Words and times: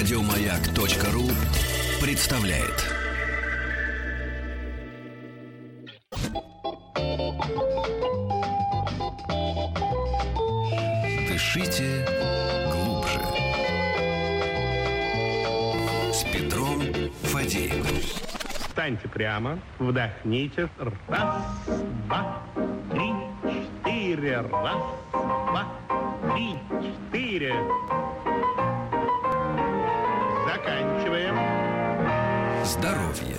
Радиомаяк.ру 0.00 1.28
представляет. 2.00 2.86
Дышите 11.28 12.06
глубже. 12.72 13.20
С 16.14 16.24
Петром 16.32 16.80
Фадеевым. 17.24 18.00
Встаньте 18.68 19.06
прямо, 19.06 19.58
вдохните. 19.78 20.70
Раз, 21.08 21.44
два, 22.06 22.42
три, 22.90 23.12
четыре. 23.84 24.40
Раз, 24.50 24.82
два, 25.10 25.66
три, 26.32 26.54
четыре. 26.80 27.54
Заканчиваем. 30.60 31.36
Здоровье. 32.64 33.36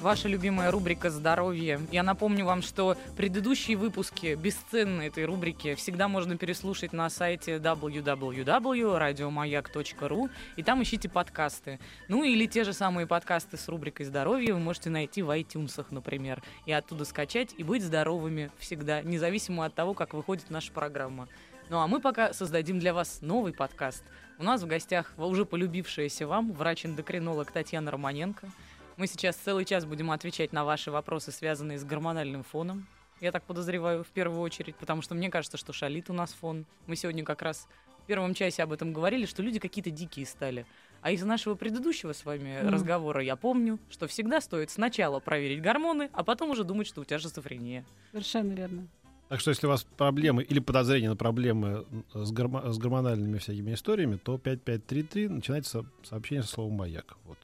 Ваша 0.00 0.28
любимая 0.28 0.70
рубрика 0.70 1.10
«Здоровье». 1.10 1.80
Я 1.92 2.02
напомню 2.02 2.46
вам, 2.46 2.62
что 2.62 2.96
предыдущие 3.16 3.76
выпуски, 3.76 4.34
бесценные 4.34 5.08
этой 5.08 5.26
рубрики, 5.26 5.74
всегда 5.74 6.08
можно 6.08 6.38
переслушать 6.38 6.94
на 6.94 7.10
сайте 7.10 7.56
www.radiomayak.ru, 7.56 10.30
и 10.56 10.62
там 10.62 10.82
ищите 10.82 11.10
подкасты. 11.10 11.80
Ну 12.08 12.24
или 12.24 12.46
те 12.46 12.64
же 12.64 12.72
самые 12.72 13.06
подкасты 13.06 13.58
с 13.58 13.68
рубрикой 13.68 14.06
«Здоровье» 14.06 14.54
вы 14.54 14.60
можете 14.60 14.88
найти 14.88 15.20
в 15.22 15.28
iTunes, 15.30 15.84
например, 15.90 16.42
и 16.64 16.72
оттуда 16.72 17.04
скачать 17.04 17.54
и 17.58 17.62
быть 17.62 17.82
здоровыми 17.82 18.50
всегда, 18.58 19.02
независимо 19.02 19.66
от 19.66 19.74
того, 19.74 19.92
как 19.92 20.14
выходит 20.14 20.48
наша 20.48 20.72
программа. 20.72 21.28
Ну 21.70 21.78
а 21.78 21.86
мы 21.86 22.00
пока 22.00 22.32
создадим 22.32 22.78
для 22.78 22.92
вас 22.92 23.20
новый 23.22 23.54
подкаст. 23.54 24.04
У 24.38 24.42
нас 24.42 24.62
в 24.62 24.66
гостях 24.66 25.12
уже 25.16 25.44
полюбившаяся 25.44 26.26
вам 26.26 26.52
врач-эндокринолог 26.52 27.50
Татьяна 27.52 27.90
Романенко– 27.90 28.50
мы 28.96 29.08
сейчас 29.08 29.34
целый 29.34 29.64
час 29.64 29.84
будем 29.84 30.12
отвечать 30.12 30.52
на 30.52 30.64
ваши 30.64 30.92
вопросы, 30.92 31.32
связанные 31.32 31.78
с 31.78 31.84
гормональным 31.84 32.44
фоном. 32.44 32.86
Я 33.20 33.32
так 33.32 33.42
подозреваю, 33.42 34.04
в 34.04 34.08
первую 34.08 34.40
очередь, 34.40 34.76
потому 34.76 35.02
что 35.02 35.16
мне 35.16 35.30
кажется, 35.30 35.56
что 35.56 35.72
шалит 35.72 36.10
у 36.10 36.12
нас 36.12 36.32
фон. 36.32 36.64
Мы 36.86 36.94
сегодня 36.94 37.24
как 37.24 37.42
раз 37.42 37.66
в 38.04 38.06
первом 38.06 38.34
часе 38.34 38.62
об 38.62 38.72
этом 38.72 38.92
говорили, 38.92 39.26
что 39.26 39.42
люди 39.42 39.58
какие-то 39.58 39.90
дикие 39.90 40.26
стали. 40.26 40.64
А 41.02 41.10
из 41.10 41.24
нашего 41.24 41.56
предыдущего 41.56 42.12
с 42.12 42.24
вами 42.24 42.60
mm. 42.62 42.68
разговора 42.68 43.20
я 43.20 43.34
помню, 43.34 43.80
что 43.90 44.06
всегда 44.06 44.40
стоит 44.40 44.70
сначала 44.70 45.18
проверить 45.18 45.60
гормоны, 45.60 46.08
а 46.12 46.22
потом 46.22 46.50
уже 46.50 46.62
думать, 46.62 46.86
что 46.86 47.00
у 47.00 47.04
тебя 47.04 47.18
шизофрения. 47.18 47.84
Совершенно 48.12 48.52
верно. 48.52 48.86
Так 49.28 49.40
что 49.40 49.50
если 49.50 49.66
у 49.66 49.70
вас 49.70 49.84
проблемы 49.84 50.42
или 50.42 50.60
подозрения 50.60 51.08
на 51.08 51.16
проблемы 51.16 51.86
с, 52.12 52.32
гормо- 52.32 52.70
с 52.70 52.78
гормональными 52.78 53.38
всякими 53.38 53.74
историями, 53.74 54.16
то 54.16 54.38
5533 54.38 55.28
начинайте 55.28 55.68
со- 55.68 55.86
сообщение 56.02 56.42
со 56.42 56.50
словом 56.50 56.74
«Маяк». 56.74 57.16
Вот. 57.24 57.38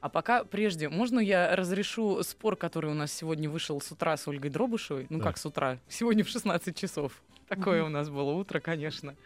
А 0.00 0.08
пока 0.08 0.44
прежде, 0.44 0.88
можно 0.88 1.18
я 1.18 1.56
разрешу 1.56 2.22
спор, 2.22 2.54
который 2.56 2.90
у 2.90 2.94
нас 2.94 3.12
сегодня 3.12 3.50
вышел 3.50 3.80
с 3.80 3.90
утра 3.90 4.16
с 4.16 4.28
Ольгой 4.28 4.50
Дробышевой? 4.50 5.06
Ну, 5.10 5.18
да. 5.18 5.24
как 5.24 5.36
с 5.36 5.44
утра? 5.46 5.78
Сегодня 5.88 6.22
в 6.22 6.28
16 6.28 6.76
часов. 6.76 7.20
Такое 7.48 7.82
у 7.82 7.88
нас 7.88 8.08
было 8.08 8.30
утро, 8.32 8.60
конечно. 8.60 9.16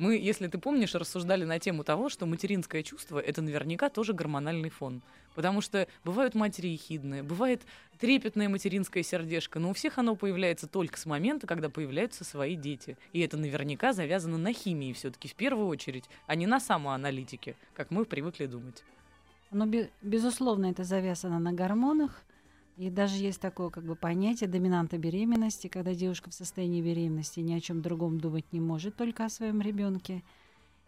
Мы, 0.00 0.16
если 0.16 0.46
ты 0.46 0.56
помнишь, 0.56 0.94
рассуждали 0.94 1.44
на 1.44 1.58
тему 1.58 1.84
того, 1.84 2.08
что 2.08 2.24
материнское 2.24 2.82
чувство— 2.82 3.18
это 3.20 3.42
наверняка 3.42 3.90
тоже 3.90 4.14
гормональный 4.14 4.70
фон. 4.70 5.02
Потому 5.34 5.60
что 5.60 5.86
бывают 6.06 6.34
матери 6.34 6.68
ехидные, 6.68 7.22
бывает 7.22 7.60
трепетное 7.98 8.48
материнское 8.48 9.02
сердечко, 9.02 9.58
но 9.58 9.68
у 9.68 9.72
всех 9.74 9.98
оно 9.98 10.16
появляется 10.16 10.66
только 10.66 10.98
с 10.98 11.04
момента, 11.04 11.46
когда 11.46 11.68
появляются 11.68 12.24
свои 12.24 12.56
дети. 12.56 12.96
И 13.12 13.20
это 13.20 13.36
наверняка 13.36 13.92
завязано 13.92 14.38
на 14.38 14.54
химии 14.54 14.94
все 14.94 15.10
таки 15.10 15.28
в 15.28 15.34
первую 15.34 15.66
очередь, 15.66 16.06
а 16.26 16.34
не 16.34 16.46
на 16.46 16.60
самоаналитике, 16.60 17.54
как 17.74 17.90
мы 17.90 18.06
привыкли 18.06 18.46
думать. 18.46 18.82
Но, 19.50 19.68
безусловно, 20.00 20.70
это 20.70 20.82
завязано 20.82 21.38
на 21.38 21.52
гормонах. 21.52 22.22
И 22.76 22.88
даже 22.88 23.16
есть 23.16 23.40
такое 23.40 23.70
как 23.70 23.84
бы 23.84 23.94
понятие 23.94 24.48
доминанта 24.48 24.96
беременности, 24.96 25.68
когда 25.68 25.94
девушка 25.94 26.30
в 26.30 26.34
состоянии 26.34 26.80
беременности 26.80 27.40
ни 27.40 27.52
о 27.52 27.60
чем 27.60 27.82
другом 27.82 28.18
думать 28.18 28.52
не 28.52 28.60
может, 28.60 28.96
только 28.96 29.24
о 29.24 29.28
своем 29.28 29.60
ребенке. 29.60 30.22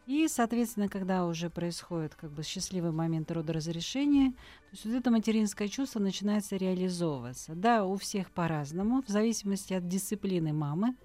И, 0.07 0.27
соответственно, 0.27 0.89
когда 0.89 1.27
уже 1.27 1.49
происходит 1.49 2.15
как 2.15 2.33
бы 2.33 2.43
счастливый 2.43 2.91
момент 2.91 3.31
родоразрешения, 3.31 4.33
то 4.33 4.73
есть 4.73 4.85
вот 4.85 4.95
это 4.95 5.11
материнское 5.11 5.69
чувство 5.69 6.01
начинается 6.01 6.57
реализовываться. 6.57 7.55
Да, 7.55 7.85
у 7.85 7.97
всех 7.97 8.31
по-разному, 8.33 9.03
в 9.03 9.09
зависимости 9.09 9.75
от 9.75 9.87
дисциплины 9.87 10.53
мамы. 10.53 10.97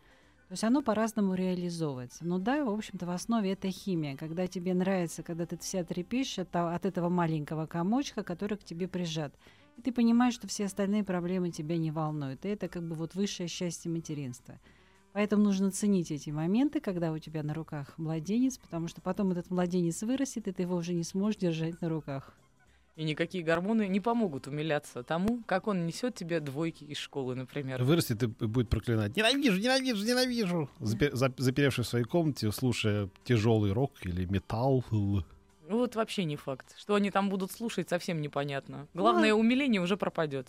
То 0.47 0.53
есть 0.53 0.63
оно 0.63 0.81
по-разному 0.81 1.33
реализовывается. 1.33 2.25
Но 2.25 2.39
да, 2.39 2.63
в 2.63 2.69
общем-то, 2.69 3.05
в 3.05 3.09
основе 3.09 3.51
это 3.51 3.69
химия. 3.69 4.15
Когда 4.15 4.47
тебе 4.47 4.73
нравится, 4.73 5.21
когда 5.21 5.45
ты 5.45 5.57
вся 5.57 5.83
трепещешь 5.83 6.39
от, 6.39 6.55
от 6.55 6.85
этого 6.85 7.09
маленького 7.09 7.65
комочка, 7.65 8.23
который 8.23 8.57
к 8.57 8.63
тебе 8.63 8.87
прижат. 8.87 9.35
И 9.77 9.81
ты 9.81 9.91
понимаешь, 9.91 10.33
что 10.33 10.47
все 10.47 10.65
остальные 10.65 11.03
проблемы 11.03 11.51
тебя 11.51 11.77
не 11.77 11.91
волнуют. 11.91 12.45
И 12.45 12.49
это 12.49 12.67
как 12.67 12.83
бы 12.83 12.95
вот 12.95 13.15
высшее 13.15 13.47
счастье 13.47 13.91
материнства. 13.91 14.59
Поэтому 15.13 15.43
нужно 15.43 15.71
ценить 15.71 16.11
эти 16.11 16.29
моменты, 16.29 16.79
когда 16.79 17.11
у 17.11 17.17
тебя 17.17 17.43
на 17.43 17.53
руках 17.53 17.93
младенец, 17.97 18.57
потому 18.57 18.87
что 18.87 19.01
потом 19.01 19.31
этот 19.31 19.49
младенец 19.49 20.03
вырастет, 20.03 20.47
и 20.47 20.51
ты 20.51 20.63
его 20.63 20.75
уже 20.75 20.93
не 20.93 21.03
сможешь 21.03 21.39
держать 21.39 21.81
на 21.81 21.89
руках. 21.89 22.35
И 22.95 23.03
никакие 23.03 23.43
гормоны 23.43 23.87
не 23.87 23.99
помогут 23.99 24.47
умиляться 24.47 25.03
тому, 25.03 25.43
как 25.45 25.67
он 25.67 25.85
несет 25.85 26.15
тебе 26.15 26.39
двойки 26.39 26.83
из 26.83 26.97
школы, 26.97 27.35
например. 27.35 27.83
Вырастет 27.83 28.23
и 28.23 28.25
будет 28.25 28.69
проклинать. 28.69 29.15
Ненавижу, 29.15 29.59
ненавижу, 29.59 30.03
ненавижу. 30.03 30.69
Запер, 30.79 31.15
заперевшись 31.15 31.85
в 31.85 31.89
своей 31.89 32.05
комнате, 32.05 32.51
слушая 32.51 33.09
тяжелый 33.23 33.71
рок 33.71 33.93
или 34.03 34.25
металл. 34.25 34.83
Ну 35.67 35.77
вот 35.77 35.95
вообще 35.95 36.23
не 36.23 36.35
факт. 36.35 36.73
Что 36.77 36.95
они 36.95 37.11
там 37.11 37.29
будут 37.29 37.51
слушать, 37.51 37.89
совсем 37.89 38.21
непонятно. 38.21 38.87
Главное, 38.93 39.31
ну, 39.31 39.39
умиление 39.39 39.81
уже 39.81 39.97
пропадет. 39.97 40.47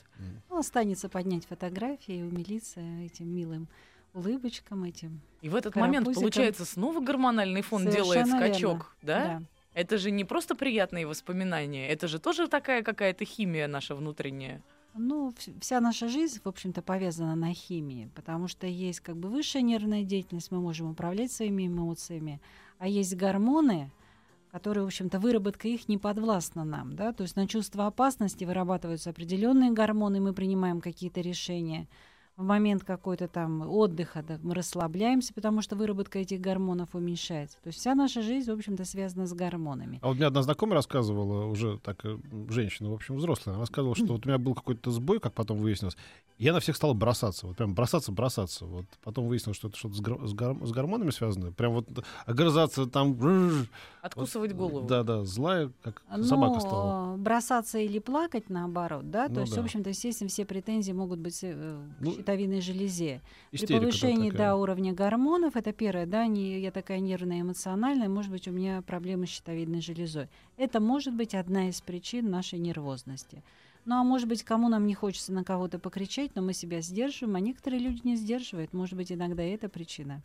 Ну, 0.48 0.58
останется 0.58 1.08
поднять 1.08 1.46
фотографии 1.46 2.18
и 2.18 2.22
умилиться 2.22 2.80
этим 2.80 3.28
милым 3.28 3.68
улыбочкам 4.14 4.84
этим. 4.84 5.20
И 5.42 5.48
в 5.48 5.54
этот 5.54 5.76
момент, 5.76 6.12
получается, 6.12 6.64
снова 6.64 7.00
гормональный 7.00 7.62
фон 7.62 7.82
Совершенно 7.82 8.04
делает 8.04 8.26
скачок, 8.26 8.96
верно. 9.02 9.24
да? 9.24 9.38
Да. 9.38 9.42
Это 9.74 9.98
же 9.98 10.10
не 10.10 10.24
просто 10.24 10.56
приятные 10.56 11.06
воспоминания, 11.06 11.88
это 11.88 12.08
же 12.08 12.18
тоже 12.18 12.48
такая 12.48 12.82
какая-то 12.82 13.24
химия 13.24 13.68
наша 13.68 13.94
внутренняя. 13.94 14.62
Ну, 14.94 15.32
вся 15.60 15.80
наша 15.80 16.08
жизнь, 16.08 16.40
в 16.42 16.48
общем-то, 16.48 16.82
повязана 16.82 17.36
на 17.36 17.54
химии, 17.54 18.10
потому 18.16 18.48
что 18.48 18.66
есть 18.66 19.00
как 19.00 19.16
бы 19.16 19.28
высшая 19.28 19.62
нервная 19.62 20.02
деятельность, 20.02 20.50
мы 20.50 20.60
можем 20.60 20.90
управлять 20.90 21.30
своими 21.30 21.68
эмоциями, 21.68 22.40
а 22.78 22.88
есть 22.88 23.14
гормоны, 23.14 23.92
которые, 24.50 24.84
в 24.84 24.86
общем-то, 24.86 25.19
выработка 25.19 25.69
их 25.69 25.88
не 25.88 25.98
подвластна 25.98 26.64
нам, 26.64 26.94
да, 26.94 27.12
то 27.12 27.22
есть 27.22 27.36
на 27.36 27.47
чувство 27.47 27.86
опасности 27.86 28.44
вырабатываются 28.44 29.10
определенные 29.10 29.70
гормоны, 29.70 30.20
мы 30.20 30.32
принимаем 30.32 30.81
какие-то 30.81 31.20
решения– 31.20 31.88
в 32.38 32.44
момент 32.44 32.84
какой-то 32.84 33.26
там 33.26 33.69
отдыха 33.69 34.25
да, 34.26 34.38
мы 34.43 34.54
расслабляемся, 34.54 35.34
потому 35.34 35.60
что 35.60 35.75
выработка 35.75 36.21
этих 36.21 36.41
гормонов 36.41 36.94
уменьшается. 36.94 37.59
То 37.65 37.66
есть 37.66 37.81
вся 37.81 37.97
наша 37.97 38.22
жизнь, 38.22 38.49
в 38.49 38.54
общем-то, 38.54 38.84
связана 38.84 39.26
с 39.26 39.32
гормонами. 39.32 39.99
А 40.03 40.06
вот 40.06 40.16
мне 40.16 40.26
одна 40.26 40.43
знакомая 40.43 40.76
рассказывала, 40.76 41.47
уже 41.47 41.78
так, 41.78 41.99
э, 42.04 42.16
женщина, 42.49 42.91
в 42.91 42.94
общем, 42.94 43.16
взрослая, 43.16 43.54
она 43.54 43.62
рассказывала, 43.62 43.97
что 43.97 44.06
вот 44.06 44.25
у 44.25 44.28
меня 44.28 44.38
был 44.38 44.54
какой-то 44.54 44.93
сбой, 44.93 45.19
как 45.19 45.34
потом 45.34 45.59
выяснилось, 45.59 45.97
и 46.38 46.49
на 46.53 46.60
всех 46.60 46.76
стала 46.76 46.94
бросаться, 46.94 47.49
вот 47.49 47.56
прям 47.56 47.75
бросаться, 47.75 48.12
бросаться. 48.12 48.65
Вот 48.66 48.84
потом 49.03 49.26
выяснилось, 49.26 49.56
что 49.56 49.66
это 49.66 49.76
что-то 49.76 49.97
с, 49.97 50.00
гор- 50.00 50.28
с, 50.28 50.32
гор- 50.32 50.65
с 50.65 50.70
гормонами 50.70 51.10
связано. 51.10 51.50
Прям 51.50 51.72
вот 51.72 51.88
огрызаться 52.26 52.87
там... 52.87 53.19
Откусывать 54.00 54.53
вот, 54.53 54.70
голову. 54.70 54.87
Да, 54.87 55.03
да, 55.03 55.25
злая, 55.25 55.72
как 55.82 56.00
Но 56.09 56.22
собака 56.22 56.60
стала. 56.60 57.16
бросаться 57.16 57.78
или 57.78 57.99
плакать, 57.99 58.49
наоборот, 58.49 59.10
да? 59.10 59.26
Ну, 59.28 59.34
То 59.34 59.41
есть, 59.41 59.55
да. 59.56 59.60
в 59.60 59.65
общем-то, 59.65 59.88
естественно, 59.88 60.31
все 60.31 60.44
претензии 60.44 60.93
могут 60.93 61.19
быть 61.19 61.41
э, 61.43 61.76
ну, 61.99 62.12
щитовидной 62.28 62.60
железе. 62.60 63.20
При 63.50 63.66
повышении 63.66 64.30
до 64.30 64.54
уровня 64.54 64.92
гормонов, 64.92 65.56
это 65.56 65.72
первое, 65.72 66.06
да, 66.06 66.26
не, 66.26 66.60
я 66.60 66.70
такая 66.70 67.00
нервная, 67.00 67.40
эмоциональная, 67.40 68.08
может 68.08 68.30
быть, 68.30 68.46
у 68.48 68.50
меня 68.50 68.82
проблемы 68.82 69.26
с 69.26 69.30
щитовидной 69.30 69.80
железой. 69.80 70.28
Это 70.56 70.80
может 70.80 71.14
быть 71.14 71.34
одна 71.34 71.69
из 71.69 71.80
причин 71.80 72.30
нашей 72.30 72.58
нервозности. 72.58 73.42
Ну 73.84 73.94
а 73.94 74.04
может 74.04 74.28
быть, 74.28 74.42
кому 74.42 74.69
нам 74.69 74.86
не 74.86 74.94
хочется 74.94 75.32
на 75.32 75.44
кого-то 75.44 75.78
покричать, 75.78 76.32
но 76.34 76.42
мы 76.42 76.52
себя 76.52 76.82
сдерживаем, 76.82 77.36
а 77.36 77.40
некоторые 77.40 77.80
люди 77.80 78.00
не 78.04 78.16
сдерживают. 78.16 78.74
Может 78.74 78.96
быть, 78.96 79.10
иногда 79.10 79.42
это 79.42 79.70
причина. 79.70 80.22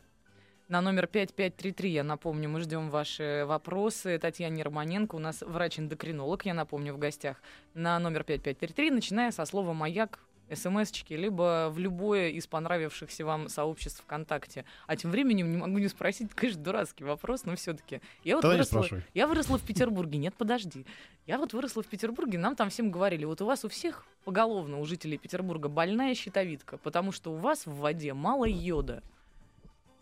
На 0.68 0.82
номер 0.82 1.08
5533, 1.08 1.92
я 1.92 2.04
напомню, 2.04 2.50
мы 2.50 2.60
ждем 2.60 2.90
ваши 2.90 3.44
вопросы. 3.46 4.18
Татьяна 4.18 4.64
Романенко, 4.64 5.16
у 5.16 5.20
нас 5.20 5.42
врач-эндокринолог, 5.42 6.46
я 6.46 6.54
напомню, 6.54 6.94
в 6.94 6.98
гостях. 6.98 7.42
На 7.74 8.00
номер 8.00 8.24
5533, 8.24 8.92
начиная 8.92 9.32
со 9.32 9.46
слова 9.46 9.74
«Маяк», 9.74 10.20
смс-чики, 10.50 11.14
либо 11.14 11.70
в 11.72 11.80
любое 11.80 12.30
из 12.30 12.48
понравившихся 12.48 13.26
вам 13.26 13.50
сообществ 13.50 14.02
ВКонтакте. 14.02 14.66
А 14.88 14.96
тем 14.96 15.12
временем 15.12 15.52
не 15.52 15.58
могу 15.58 15.78
не 15.78 15.88
спросить, 15.88 16.32
конечно, 16.36 16.62
дурацкий 16.62 17.04
вопрос, 17.04 17.46
но 17.46 17.56
все-таки. 17.56 18.02
Я 18.24 18.36
вот 18.36 18.46
выросла, 18.46 18.86
я 19.14 19.28
выросла 19.28 19.58
в 19.58 19.64
Петербурге. 19.64 20.18
Нет, 20.18 20.34
подожди. 20.38 20.86
Я 21.26 21.38
вот 21.38 21.54
выросла 21.54 21.84
в 21.84 21.88
Петербурге, 21.88 22.38
нам 22.38 22.56
там 22.56 22.70
всем 22.70 22.92
говорили, 22.92 23.26
вот 23.26 23.42
у 23.42 23.46
вас 23.46 23.64
у 23.64 23.70
всех 23.70 24.06
поголовно, 24.26 24.80
у 24.80 24.86
жителей 24.86 25.18
Петербурга, 25.18 25.70
больная 25.70 26.14
щитовидка, 26.16 26.78
потому 26.78 27.12
что 27.12 27.32
у 27.32 27.36
вас 27.36 27.66
в 27.66 27.76
воде 27.76 28.14
мало 28.14 28.46
йода. 28.46 29.02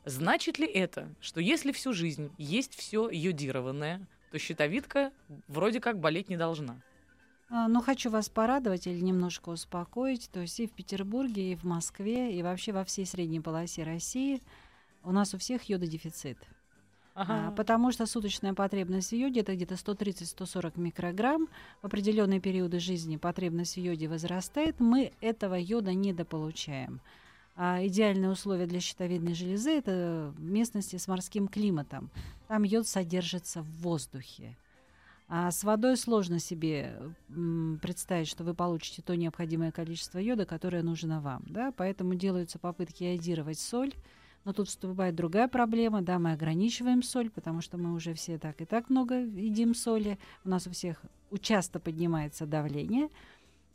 Значит 0.05 0.57
ли 0.57 0.65
это, 0.65 1.09
что 1.21 1.39
если 1.39 1.71
всю 1.71 1.93
жизнь 1.93 2.31
есть 2.37 2.75
все 2.75 3.07
йодированное, 3.09 4.07
то 4.31 4.39
щитовидка 4.39 5.11
вроде 5.47 5.79
как 5.79 5.99
болеть 5.99 6.29
не 6.29 6.37
должна. 6.37 6.81
А, 7.51 7.67
Но 7.67 7.81
хочу 7.81 8.09
вас 8.09 8.29
порадовать 8.29 8.87
или 8.87 8.99
немножко 8.99 9.49
успокоить. 9.49 10.29
То 10.31 10.39
есть 10.39 10.59
и 10.59 10.67
в 10.67 10.71
Петербурге, 10.71 11.51
и 11.51 11.55
в 11.55 11.65
Москве, 11.65 12.33
и 12.37 12.41
вообще 12.41 12.71
во 12.71 12.85
всей 12.85 13.05
средней 13.05 13.41
полосе 13.41 13.83
России 13.83 14.41
у 15.03 15.11
нас 15.11 15.33
у 15.33 15.37
всех 15.37 15.63
йододефицит. 15.63 16.37
А, 17.13 17.51
Потому 17.51 17.91
что 17.91 18.05
суточная 18.05 18.53
потребность 18.53 19.11
в 19.11 19.15
йоде 19.15 19.41
это 19.41 19.53
где-то 19.53 19.75
130-140 19.75 20.79
микрограмм. 20.79 21.49
В 21.81 21.87
определенные 21.87 22.39
периоды 22.39 22.79
жизни 22.79 23.17
потребность 23.17 23.75
в 23.75 23.79
йоде 23.79 24.07
возрастает. 24.07 24.79
Мы 24.79 25.11
этого 25.19 25.55
йода 25.55 25.93
недополучаем. 25.93 27.01
А 27.57 27.85
идеальные 27.85 28.31
условия 28.31 28.65
для 28.65 28.79
щитовидной 28.79 29.33
железы 29.33 29.71
это 29.71 30.33
местности 30.37 30.95
с 30.95 31.07
морским 31.09 31.49
климатом. 31.49 32.09
Там 32.47 32.63
йод 32.63 32.87
содержится 32.87 33.61
в 33.61 33.81
воздухе. 33.81 34.55
А 35.33 35.49
с 35.49 35.63
водой 35.63 35.95
сложно 35.95 36.39
себе 36.39 36.99
представить, 37.81 38.27
что 38.27 38.43
вы 38.43 38.53
получите 38.53 39.01
то 39.01 39.15
необходимое 39.15 39.71
количество 39.71 40.19
йода, 40.19 40.45
которое 40.45 40.83
нужно 40.83 41.21
вам. 41.21 41.43
Да? 41.47 41.71
Поэтому 41.77 42.15
делаются 42.15 42.59
попытки 42.59 43.05
йодировать 43.05 43.57
соль. 43.57 43.93
Но 44.43 44.51
тут 44.51 44.67
вступает 44.67 45.15
другая 45.15 45.47
проблема. 45.47 46.01
Да, 46.01 46.19
мы 46.19 46.33
ограничиваем 46.33 47.01
соль, 47.01 47.29
потому 47.29 47.61
что 47.61 47.77
мы 47.77 47.93
уже 47.93 48.13
все 48.13 48.39
так 48.39 48.59
и 48.59 48.65
так 48.65 48.89
много 48.89 49.21
едим 49.21 49.73
соли. 49.73 50.19
У 50.43 50.49
нас 50.49 50.67
у 50.67 50.71
всех 50.71 51.01
часто 51.39 51.79
поднимается 51.79 52.45
давление. 52.45 53.07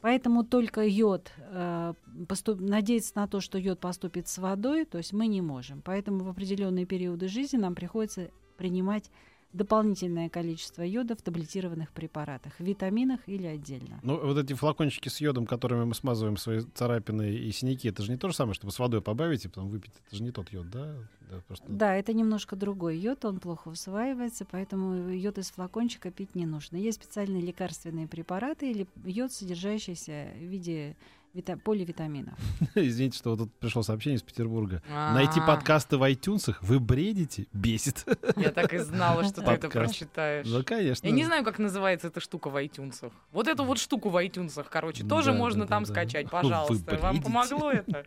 Поэтому 0.03 0.45
только 0.45 0.85
йод, 0.85 1.33
э, 1.39 1.95
поступ- 2.29 2.61
надеяться 2.61 3.13
на 3.15 3.27
то, 3.29 3.41
что 3.41 3.57
йод 3.57 3.81
поступит 3.81 4.29
с 4.29 4.37
водой, 4.37 4.85
то 4.85 4.99
есть 4.99 5.15
мы 5.15 5.27
не 5.27 5.41
можем. 5.41 5.81
Поэтому 5.81 6.23
в 6.23 6.29
определенные 6.29 6.85
периоды 6.85 7.29
жизни 7.29 7.57
нам 7.57 7.75
приходится 7.75 8.31
принимать 8.59 9.11
дополнительное 9.57 10.29
количество 10.29 10.83
йода 10.83 11.17
в 11.17 11.23
таблетированных 11.23 11.91
препаратах, 11.93 12.61
витаминах 12.61 13.21
или 13.27 13.47
отдельно. 13.47 13.99
Ну, 14.03 14.21
вот 14.25 14.39
эти 14.39 14.53
флакончики 14.53 15.09
с 15.09 15.21
йодом, 15.21 15.47
которыми 15.47 15.85
мы 15.85 15.95
смазываем 15.95 16.37
свои 16.37 16.61
царапины 16.75 17.35
и 17.35 17.51
синяки, 17.53 17.89
это 17.89 18.03
же 18.03 18.13
не 18.13 18.19
то 18.19 18.29
же 18.29 18.35
самое, 18.35 18.55
чтобы 18.55 18.73
с 18.73 18.79
водой 18.79 19.01
побавить 19.01 19.45
и 19.45 19.49
потом 19.49 19.69
выпить. 19.69 19.93
Это 20.07 20.17
же 20.17 20.23
не 20.23 20.31
тот 20.31 20.53
йод, 20.53 20.71
да? 20.71 20.95
Да, 21.31 21.41
просто... 21.47 21.65
Да, 21.69 21.95
это 21.95 22.13
немножко 22.13 22.55
другой 22.55 22.99
йод, 22.99 23.25
он 23.25 23.41
плохо 23.41 23.69
усваивается, 23.69 24.45
поэтому 24.45 25.11
йод 25.11 25.39
из 25.39 25.51
флакончика 25.51 26.11
пить 26.11 26.35
не 26.35 26.47
нужно. 26.47 26.77
Есть 26.77 27.03
специальные 27.03 27.43
лекарственные 27.43 28.07
препараты 28.07 28.71
или 28.71 28.87
йод, 29.05 29.33
содержащийся 29.33 30.29
в 30.37 30.45
виде 30.45 30.97
вита- 31.37 31.57
поливитаминов. 31.59 32.35
Извините, 32.75 33.19
что 33.19 33.31
вот 33.31 33.39
тут 33.39 33.55
пришло 33.55 33.83
сообщение 33.83 34.17
из 34.17 34.23
Петербурга. 34.23 34.83
Найти 34.89 35.41
А, 35.41 35.47
подкасты 35.47 35.97
в 35.99 36.03
iTunes, 36.11 36.55
вы 36.63 36.81
бредите? 36.81 37.47
Бесит. 37.53 38.05
Я 38.37 38.51
так 38.51 38.73
и 38.75 38.79
знала, 38.79 39.25
что 39.25 39.43
ты 39.43 39.51
это 39.51 39.69
прочитаешь. 39.69 40.47
Ну, 40.49 40.65
конечно. 40.65 41.07
Я 41.07 41.13
не 41.13 41.25
знаю, 41.25 41.45
как 41.45 41.59
называется 41.59 42.09
эта 42.09 42.21
штука 42.21 42.49
в 42.51 42.57
iTunes. 42.57 43.13
Вот 43.33 43.49
эту 43.49 43.65
вот 43.65 43.79
штуку 43.79 44.09
в 44.09 44.17
iTunes, 44.25 44.65
короче, 44.71 45.05
тоже 45.05 45.33
Да, 45.33 45.39
можно 45.39 45.65
да, 45.65 45.69
там 45.69 45.87
скачать, 45.87 46.31
пожалуйста. 46.31 46.97
Вам 46.99 47.23
помогло 47.23 47.71
это? 47.73 48.05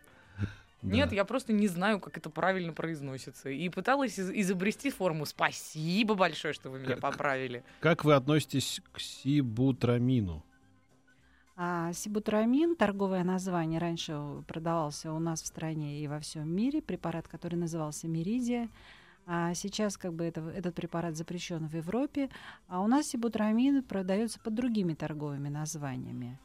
Да. 0.81 0.95
Нет, 0.95 1.11
я 1.11 1.25
просто 1.25 1.51
не 1.51 1.67
знаю, 1.67 1.99
как 1.99 2.17
это 2.17 2.29
правильно 2.29 2.71
произносится. 2.71 3.49
И 3.49 3.67
пыталась 3.67 4.17
из- 4.17 4.31
изобрести 4.31 4.89
форму. 4.89 5.25
Спасибо 5.25 6.15
большое, 6.15 6.53
что 6.53 6.69
вы 6.69 6.79
меня 6.79 6.95
поправили. 6.95 7.65
Как 7.81 8.05
вы 8.05 8.13
относитесь 8.13 8.79
к 8.93 8.99
сибутрамину? 9.01 10.43
А 11.61 11.91
сибутрамин, 11.91 12.77
торговое 12.77 13.25
название, 13.25 13.81
раньше 13.81 14.17
продавался 14.47 15.11
у 15.11 15.19
нас 15.19 15.41
в 15.41 15.45
стране 15.45 16.01
и 16.01 16.07
во 16.07 16.21
всем 16.21 16.49
мире, 16.49 16.81
препарат, 16.81 17.27
который 17.27 17.55
назывался 17.55 18.07
Миридия. 18.07 18.69
А 19.25 19.53
сейчас 19.53 19.97
как 19.97 20.13
бы 20.13 20.23
это, 20.23 20.39
этот 20.39 20.73
препарат 20.73 21.17
запрещен 21.17 21.67
в 21.67 21.75
Европе, 21.75 22.29
а 22.69 22.81
у 22.81 22.87
нас 22.87 23.07
сибутрамин 23.07 23.83
продается 23.83 24.39
под 24.39 24.55
другими 24.55 24.93
торговыми 24.93 25.49
названиями. 25.49 26.39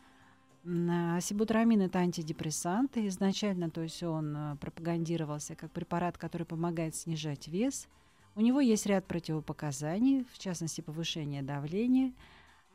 А 0.66 1.20
Сибутрамин 1.20 1.82
это 1.82 2.00
антидепрессант, 2.00 2.96
изначально, 2.96 3.70
то 3.70 3.82
есть 3.82 4.02
он 4.02 4.34
э, 4.36 4.56
пропагандировался 4.56 5.54
как 5.54 5.70
препарат, 5.70 6.18
который 6.18 6.44
помогает 6.44 6.96
снижать 6.96 7.46
вес. 7.46 7.86
У 8.34 8.40
него 8.40 8.58
есть 8.58 8.86
ряд 8.86 9.06
противопоказаний, 9.06 10.26
в 10.32 10.38
частности 10.40 10.80
повышение 10.80 11.42
давления. 11.42 12.12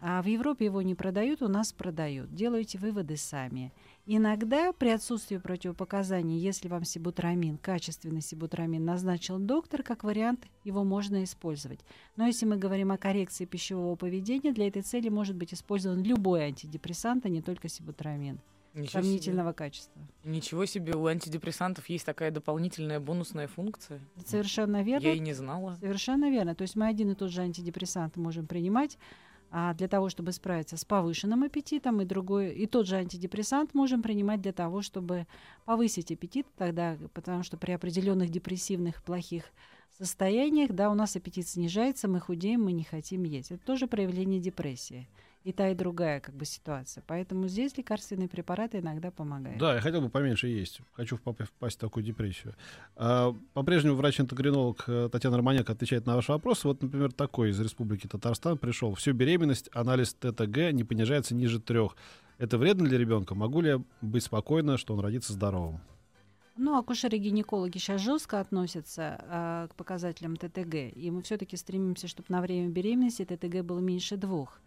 А 0.01 0.21
в 0.21 0.27
Европе 0.27 0.65
его 0.65 0.81
не 0.81 0.95
продают, 0.95 1.41
у 1.41 1.49
нас 1.49 1.73
продают. 1.73 2.33
Делайте 2.33 2.77
выводы 2.77 3.17
сами. 3.17 3.73
Иногда 4.05 4.71
при 4.71 4.89
отсутствии 4.89 5.37
противопоказаний, 5.37 6.39
если 6.39 6.69
вам 6.69 6.85
сибутрамин, 6.85 7.57
качественный 7.57 8.21
сибутрамин 8.21 8.83
назначил 8.83 9.39
доктор, 9.39 9.83
как 9.83 10.03
вариант 10.03 10.47
его 10.63 10.85
можно 10.85 11.23
использовать. 11.23 11.81
Но 12.15 12.25
если 12.25 12.45
мы 12.45 12.55
говорим 12.55 12.91
о 12.91 12.97
коррекции 12.97 13.45
пищевого 13.45 13.95
поведения, 13.95 14.53
для 14.53 14.67
этой 14.67 14.83
цели 14.83 15.09
может 15.09 15.35
быть 15.35 15.53
использован 15.53 16.01
любой 16.01 16.43
антидепрессант, 16.43 17.25
а 17.25 17.29
не 17.29 17.41
только 17.41 17.67
сибутрамин. 17.67 18.39
Ничего 18.73 18.87
себе. 18.87 19.01
Сомнительного 19.01 19.51
качества. 19.51 20.01
Ничего 20.23 20.65
себе, 20.65 20.93
у 20.93 21.07
антидепрессантов 21.07 21.89
есть 21.89 22.05
такая 22.05 22.31
дополнительная 22.31 22.99
бонусная 22.99 23.47
функция. 23.47 23.99
Совершенно 24.25 24.83
верно. 24.83 25.07
Я 25.07 25.13
и 25.13 25.19
не 25.19 25.33
знала. 25.33 25.77
Совершенно 25.81 26.29
верно. 26.29 26.55
То 26.55 26.61
есть 26.61 26.75
мы 26.75 26.87
один 26.87 27.11
и 27.11 27.15
тот 27.15 27.31
же 27.31 27.41
антидепрессант 27.41 28.15
можем 28.15 28.45
принимать 28.45 28.97
а 29.51 29.73
для 29.73 29.87
того, 29.87 30.09
чтобы 30.09 30.31
справиться 30.31 30.77
с 30.77 30.85
повышенным 30.85 31.43
аппетитом, 31.43 32.01
и 32.01 32.05
другой, 32.05 32.53
и 32.53 32.65
тот 32.65 32.87
же 32.87 32.97
антидепрессант 32.97 33.73
можем 33.73 34.01
принимать 34.01 34.41
для 34.41 34.53
того, 34.53 34.81
чтобы 34.81 35.27
повысить 35.65 36.11
аппетит, 36.11 36.47
тогда, 36.57 36.97
потому 37.13 37.43
что 37.43 37.57
при 37.57 37.71
определенных 37.71 38.29
депрессивных 38.29 39.03
плохих 39.03 39.45
состояниях, 39.97 40.71
да, 40.71 40.89
у 40.89 40.93
нас 40.93 41.15
аппетит 41.15 41.47
снижается, 41.47 42.07
мы 42.07 42.19
худеем, 42.19 42.63
мы 42.63 42.71
не 42.71 42.83
хотим 42.83 43.23
есть. 43.23 43.51
Это 43.51 43.65
тоже 43.65 43.87
проявление 43.87 44.39
депрессии. 44.39 45.07
И 45.45 45.53
та, 45.53 45.69
и 45.69 45.73
другая 45.73 46.19
как 46.19 46.35
бы 46.35 46.43
ситуация. 46.43 47.01
Поэтому 47.07 47.47
здесь 47.47 47.77
лекарственные 47.77 48.27
препараты 48.27 48.79
иногда 48.79 49.09
помогают. 49.09 49.57
Да, 49.57 49.75
я 49.75 49.81
хотел 49.81 50.01
бы 50.01 50.09
поменьше 50.09 50.47
есть. 50.47 50.81
Хочу 50.93 51.15
впа- 51.15 51.45
впасть 51.45 51.77
в 51.77 51.79
такую 51.79 52.03
депрессию. 52.03 52.55
А, 52.97 53.33
по-прежнему 53.53 53.95
врач-эндокринолог 53.95 54.83
э, 54.87 55.09
Татьяна 55.09 55.37
Романяк 55.37 55.69
отвечает 55.69 56.05
на 56.05 56.15
ваши 56.15 56.33
вопросы. 56.33 56.67
Вот, 56.67 56.81
например, 56.81 57.13
такой 57.13 57.51
из 57.51 57.59
Республики 57.59 58.07
Татарстан 58.07 58.57
пришел. 58.57 58.93
Всю 58.95 59.13
беременность 59.13 59.69
анализ 59.73 60.13
ТТГ 60.13 60.73
не 60.73 60.83
понижается 60.83 61.33
ниже 61.33 61.61
трех. 61.61 61.95
Это 62.37 62.57
вредно 62.57 62.85
для 62.85 62.97
ребенка? 62.97 63.33
Могу 63.33 63.61
ли 63.61 63.69
я 63.69 63.81
быть 64.01 64.23
спокойна, 64.23 64.77
что 64.77 64.93
он 64.93 64.99
родится 64.99 65.31
здоровым? 65.31 65.79
Ну, 66.57 66.77
акушеры-гинекологи 66.77 67.77
сейчас 67.77 68.01
жестко 68.01 68.41
относятся 68.41 69.17
а, 69.21 69.67
к 69.69 69.75
показателям 69.75 70.35
ТТГ, 70.35 70.93
и 70.93 71.09
мы 71.09 71.21
все-таки 71.21 71.55
стремимся, 71.55 72.09
чтобы 72.09 72.25
на 72.27 72.41
время 72.41 72.67
беременности 72.67 73.23
ТТГ 73.23 73.63
было 73.63 73.79
меньше 73.79 74.17
двух. 74.17 74.59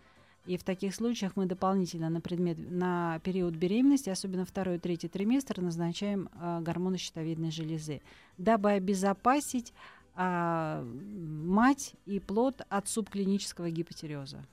И 0.44 0.56
в 0.56 0.64
таких 0.64 0.94
случаях 0.94 1.36
мы 1.36 1.46
дополнительно 1.46 2.10
на, 2.10 2.20
предмет, 2.20 2.58
на 2.58 3.20
период 3.20 3.54
беременности, 3.54 4.10
особенно 4.10 4.44
второй 4.44 4.76
и 4.76 4.78
третий 4.78 5.08
триместр, 5.08 5.60
назначаем 5.60 6.28
а, 6.34 6.60
гормоны 6.60 6.98
щитовидной 6.98 7.52
железы, 7.52 8.02
дабы 8.38 8.72
обезопасить 8.72 9.72
а, 10.16 10.84
мать 10.84 11.94
и 12.06 12.18
плод 12.18 12.60
от 12.68 12.88
субклинического 12.88 13.70
гипотереза. 13.70 14.44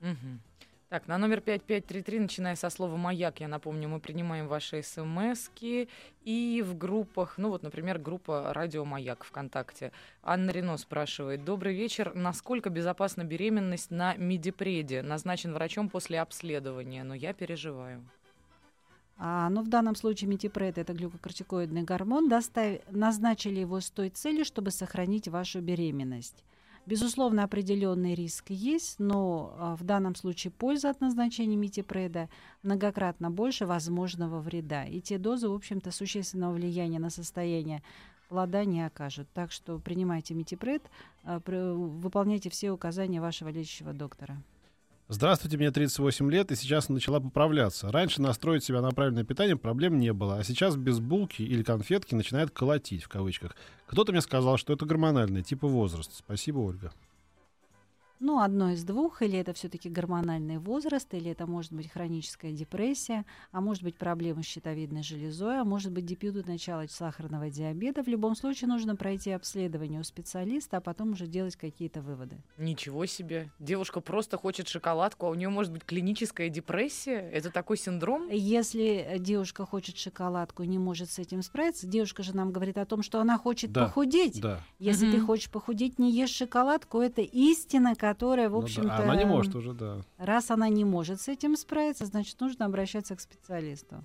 Мгм. 0.00 0.40
Так, 0.88 1.06
на 1.06 1.18
номер 1.18 1.42
5533, 1.42 2.18
начиная 2.20 2.56
со 2.56 2.70
слова 2.70 2.96
«Маяк», 2.96 3.40
я 3.40 3.48
напомню, 3.48 3.90
мы 3.90 4.00
принимаем 4.00 4.48
ваши 4.48 4.82
смс 4.82 5.50
и 6.24 6.64
в 6.66 6.78
группах, 6.78 7.34
ну 7.36 7.50
вот, 7.50 7.62
например, 7.62 7.98
группа 7.98 8.54
«Радио 8.54 8.86
Маяк» 8.86 9.22
ВКонтакте. 9.24 9.92
Анна 10.22 10.50
Рено 10.50 10.78
спрашивает. 10.78 11.44
Добрый 11.44 11.74
вечер. 11.74 12.14
Насколько 12.14 12.70
безопасна 12.70 13.22
беременность 13.24 13.90
на 13.90 14.14
медипреде? 14.14 15.02
Назначен 15.02 15.52
врачом 15.52 15.90
после 15.90 16.22
обследования, 16.22 17.04
но 17.04 17.14
я 17.14 17.34
переживаю. 17.34 18.02
А, 19.18 19.50
ну, 19.50 19.60
в 19.60 19.68
данном 19.68 19.94
случае 19.94 20.30
метипред– 20.30 20.78
это 20.78 20.94
глюкокортикоидный 20.94 21.82
гормон. 21.82 22.30
Достав- 22.30 22.80
Назначили 22.90 23.60
его 23.60 23.80
с 23.80 23.90
той 23.90 24.08
целью, 24.08 24.46
чтобы 24.46 24.70
сохранить 24.70 25.28
вашу 25.28 25.60
беременность. 25.60 26.44
Безусловно, 26.88 27.44
определенный 27.44 28.14
риск 28.14 28.46
есть, 28.48 28.98
но 28.98 29.54
а, 29.58 29.76
в 29.76 29.84
данном 29.84 30.14
случае 30.14 30.52
польза 30.52 30.88
от 30.88 31.02
назначения 31.02 31.54
метипреда 31.54 32.30
многократно 32.62 33.30
больше 33.30 33.66
возможного 33.66 34.40
вреда. 34.40 34.86
И 34.86 35.02
те 35.02 35.18
дозы, 35.18 35.50
в 35.50 35.52
общем-то, 35.52 35.90
существенного 35.90 36.54
влияния 36.54 36.98
на 36.98 37.10
состояние 37.10 37.82
плода 38.30 38.64
не 38.64 38.86
окажут. 38.86 39.28
Так 39.34 39.52
что 39.52 39.78
принимайте 39.78 40.32
метипред, 40.32 40.82
а, 41.24 41.42
выполняйте 41.44 42.48
все 42.48 42.70
указания 42.70 43.20
вашего 43.20 43.50
лечащего 43.50 43.92
доктора. 43.92 44.42
Здравствуйте, 45.10 45.56
мне 45.56 45.70
38 45.70 46.30
лет, 46.30 46.52
и 46.52 46.54
сейчас 46.54 46.90
начала 46.90 47.18
поправляться. 47.18 47.90
Раньше 47.90 48.20
настроить 48.20 48.62
себя 48.62 48.82
на 48.82 48.90
правильное 48.90 49.24
питание 49.24 49.56
проблем 49.56 49.98
не 49.98 50.12
было, 50.12 50.36
а 50.36 50.44
сейчас 50.44 50.76
без 50.76 51.00
булки 51.00 51.40
или 51.40 51.62
конфетки 51.62 52.14
начинает 52.14 52.50
колотить, 52.50 53.04
в 53.04 53.08
кавычках. 53.08 53.56
Кто-то 53.86 54.12
мне 54.12 54.20
сказал, 54.20 54.58
что 54.58 54.74
это 54.74 54.84
гормональное, 54.84 55.42
типа 55.42 55.66
возраст. 55.66 56.12
Спасибо, 56.14 56.58
Ольга. 56.58 56.92
Ну, 58.20 58.40
одно 58.40 58.72
из 58.72 58.82
двух, 58.82 59.22
или 59.22 59.38
это 59.38 59.52
все-таки 59.52 59.88
гормональный 59.88 60.58
возраст, 60.58 61.12
или 61.14 61.30
это 61.30 61.46
может 61.46 61.72
быть 61.72 61.88
хроническая 61.90 62.50
депрессия, 62.52 63.24
а 63.52 63.60
может 63.60 63.84
быть 63.84 63.96
проблемы 63.96 64.42
с 64.42 64.46
щитовидной 64.46 65.04
железой, 65.04 65.60
а 65.60 65.64
может 65.64 65.92
быть 65.92 66.04
дебют 66.04 66.46
начала 66.46 66.86
сахарного 66.88 67.48
диабета. 67.48 68.02
В 68.02 68.08
любом 68.08 68.34
случае 68.34 68.68
нужно 68.68 68.96
пройти 68.96 69.30
обследование 69.30 70.00
у 70.00 70.04
специалиста, 70.04 70.78
а 70.78 70.80
потом 70.80 71.12
уже 71.12 71.26
делать 71.28 71.54
какие-то 71.56 72.00
выводы. 72.02 72.38
Ничего 72.56 73.06
себе. 73.06 73.50
Девушка 73.60 74.00
просто 74.00 74.36
хочет 74.36 74.68
шоколадку, 74.68 75.26
а 75.26 75.30
у 75.30 75.34
нее 75.34 75.48
может 75.48 75.72
быть 75.72 75.84
клиническая 75.84 76.48
депрессия? 76.48 77.20
Это 77.30 77.50
такой 77.50 77.76
синдром? 77.76 78.28
Если 78.30 79.16
девушка 79.20 79.64
хочет 79.64 79.96
шоколадку 79.96 80.64
и 80.64 80.66
не 80.66 80.78
может 80.78 81.10
с 81.10 81.18
этим 81.20 81.42
справиться, 81.42 81.86
девушка 81.86 82.22
же 82.24 82.34
нам 82.34 82.50
говорит 82.52 82.78
о 82.78 82.84
том, 82.86 83.02
что 83.02 83.20
она 83.20 83.38
хочет 83.38 83.70
Да, 83.72 83.84
похудеть. 83.86 84.40
Да. 84.40 84.60
Если 84.80 85.08
ты 85.10 85.18
Мгм. 85.18 85.26
хочешь 85.26 85.50
похудеть, 85.50 85.98
не 86.00 86.10
ешь 86.12 86.30
шоколадку. 86.30 87.00
Это 87.00 87.22
истина, 87.22 87.94
которая, 88.08 88.48
в 88.48 88.52
Ну 88.52 88.60
да. 88.60 88.64
общем-то... 88.64 88.96
Она 88.96 89.16
не 89.16 89.24
может 89.26 89.54
уже, 89.54 89.72
да. 89.74 90.00
Раз 90.16 90.50
она 90.50 90.68
не 90.68 90.84
может 90.84 91.20
с 91.20 91.28
этим 91.28 91.56
справиться, 91.56 92.06
значит, 92.06 92.40
нужно 92.40 92.64
обращаться 92.64 93.14
к 93.16 93.20
специалисту. 93.20 94.04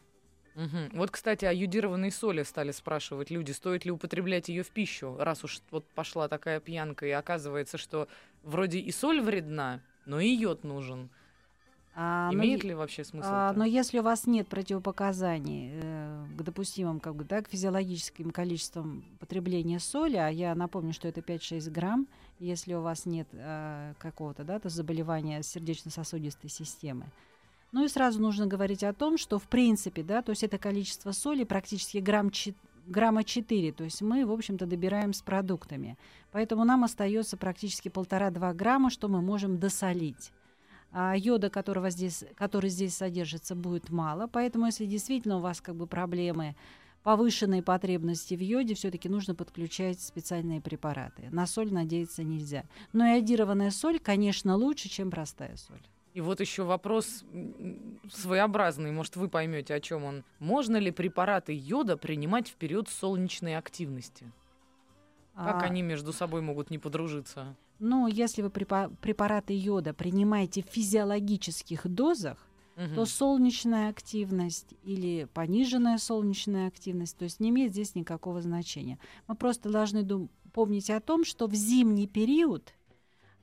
Мгм. 0.55 0.89
Вот, 0.93 1.10
кстати, 1.10 1.45
о 1.45 1.53
йодированной 1.53 2.12
соли 2.12 2.43
стали 2.43 2.72
спрашивать 2.72 3.31
люди, 3.31 3.51
стоит 3.51 3.86
ли 3.86 3.91
употреблять 3.91 4.50
ее 4.50 4.63
в 4.63 4.69
пищу, 4.69 5.15
раз 5.19 5.43
уж 5.43 5.62
вот 5.72 5.86
пошла 5.95 6.27
такая 6.27 6.60
пьянка, 6.60 7.05
и 7.05 7.12
оказывается, 7.12 7.77
что 7.77 8.07
вроде 8.43 8.79
и 8.79 8.91
соль 8.91 9.22
вредна, 9.22 9.79
но 10.05 10.19
и 10.19 10.27
йод 10.27 10.63
нужен. 10.63 11.10
А, 11.95 12.29
но 12.31 12.39
Имеет 12.39 12.63
е- 12.63 12.69
ли 12.69 12.75
вообще 12.75 13.03
смысл? 13.03 13.27
а, 13.31 13.53
но 13.53 13.63
если 13.65 14.00
у 14.00 14.03
вас 14.03 14.25
нет 14.25 14.48
противопоказаний 14.48 15.72
э, 15.74 16.25
к 16.38 16.41
допустимым, 16.41 17.00
как 17.00 17.15
бы, 17.15 17.24
да, 17.24 17.41
к 17.41 17.50
физиологическим 17.50 18.31
количествам 18.31 19.05
потребления 19.19 19.79
соли, 19.79 20.17
а 20.17 20.27
я 20.29 20.55
напомню, 20.55 20.91
что 20.93 21.07
это 21.07 21.22
5-6 21.22 21.69
грамм, 21.69 22.07
если 22.43 22.73
у 22.73 22.81
вас 22.81 23.05
нет 23.05 23.27
э, 23.31 23.93
какого-то 24.00 24.43
да, 24.43 24.59
то 24.59 24.69
заболевания 24.69 25.41
сердечно-сосудистой 25.43 26.50
системы. 26.50 27.05
Ну 27.71 27.83
и 27.83 27.88
сразу 27.88 28.21
нужно 28.21 28.45
говорить 28.45 28.83
о 28.83 28.93
том, 28.93 29.17
что 29.17 29.39
в 29.39 29.47
принципе, 29.47 30.03
да, 30.03 30.21
то 30.21 30.29
есть 30.31 30.43
это 30.43 30.57
количество 30.57 31.12
соли 31.12 31.43
практически 31.43 31.97
грамм 31.97 32.31
грамма 32.85 33.23
4, 33.23 33.71
то 33.71 33.83
есть 33.83 34.01
мы, 34.01 34.25
в 34.25 34.31
общем-то, 34.31 34.65
добираем 34.65 35.13
с 35.13 35.21
продуктами. 35.21 35.97
Поэтому 36.31 36.65
нам 36.65 36.83
остается 36.83 37.38
практически 37.38 37.89
полтора-два 37.89 38.53
грамма, 38.53 38.89
что 38.89 39.07
мы 39.07 39.21
можем 39.21 39.57
досолить. 39.57 40.31
А 40.91 41.15
йода, 41.15 41.50
которого 41.50 41.89
здесь, 41.89 42.23
который 42.35 42.69
здесь 42.69 42.95
содержится, 42.95 43.55
будет 43.55 43.89
мало. 43.89 44.27
Поэтому, 44.27 44.67
если 44.67 44.85
действительно 44.85 45.38
у 45.38 45.41
вас 45.41 45.59
как 45.59 45.75
бы 45.75 45.88
проблемы 45.88 46.55
повышенной 47.03 47.62
потребности 47.62 48.33
в 48.36 48.39
йоде, 48.41 48.74
все-таки 48.74 49.10
нужно 49.10 49.36
подключать 49.36 50.01
специальные 50.01 50.62
препараты. 50.62 51.29
На 51.31 51.45
соль 51.45 51.72
надеяться 51.72 52.24
нельзя. 52.24 52.63
Но 52.93 53.05
иодированная 53.05 53.72
соль, 53.72 54.00
конечно, 54.00 54.55
лучше, 54.55 54.89
чем 54.89 55.12
простая 55.12 55.55
соль. 55.57 55.81
И 56.13 56.22
вот 56.22 56.39
еще 56.39 56.63
вопрос 56.63 57.24
своеобразный, 58.12 58.91
может, 58.91 59.15
вы 59.15 59.27
поймете, 59.27 59.74
о 59.74 59.79
чем 59.79 60.03
он. 60.03 60.24
Можно 60.39 60.77
ли 60.77 60.91
препараты 60.91 61.53
йода 61.55 61.98
принимать 61.98 62.50
в 62.50 62.53
период 62.55 62.88
солнечной 62.88 63.57
активности? 63.57 64.31
Как 65.36 65.63
А, 65.63 65.65
они 65.65 65.81
между 65.81 66.13
собой 66.13 66.41
могут 66.41 66.69
не 66.69 66.77
подружиться? 66.77 67.55
Ну, 67.79 68.07
если 68.07 68.43
вы 68.43 68.50
препа- 68.50 68.95
препараты 69.01 69.57
йода 69.57 69.93
принимаете 69.95 70.62
в 70.62 70.67
физиологических 70.67 71.88
дозах, 71.88 72.38
Мгм. 72.75 72.95
то 72.95 73.05
солнечная 73.05 73.89
активность 73.89 74.73
или 74.83 75.27
пониженная 75.33 75.97
солнечная 75.97 76.67
активность, 76.67 77.17
то 77.17 77.23
есть 77.23 77.39
не 77.39 77.49
имеет 77.49 77.71
здесь 77.71 77.95
никакого 77.95 78.41
значения. 78.41 78.97
Мы 79.27 79.35
просто 79.35 79.69
должны 79.69 80.03
дум- 80.03 80.29
помнить 80.53 80.89
о 80.89 80.99
том, 80.99 81.23
что 81.23 81.47
в 81.47 81.53
зимний 81.53 82.07
период 82.07 82.73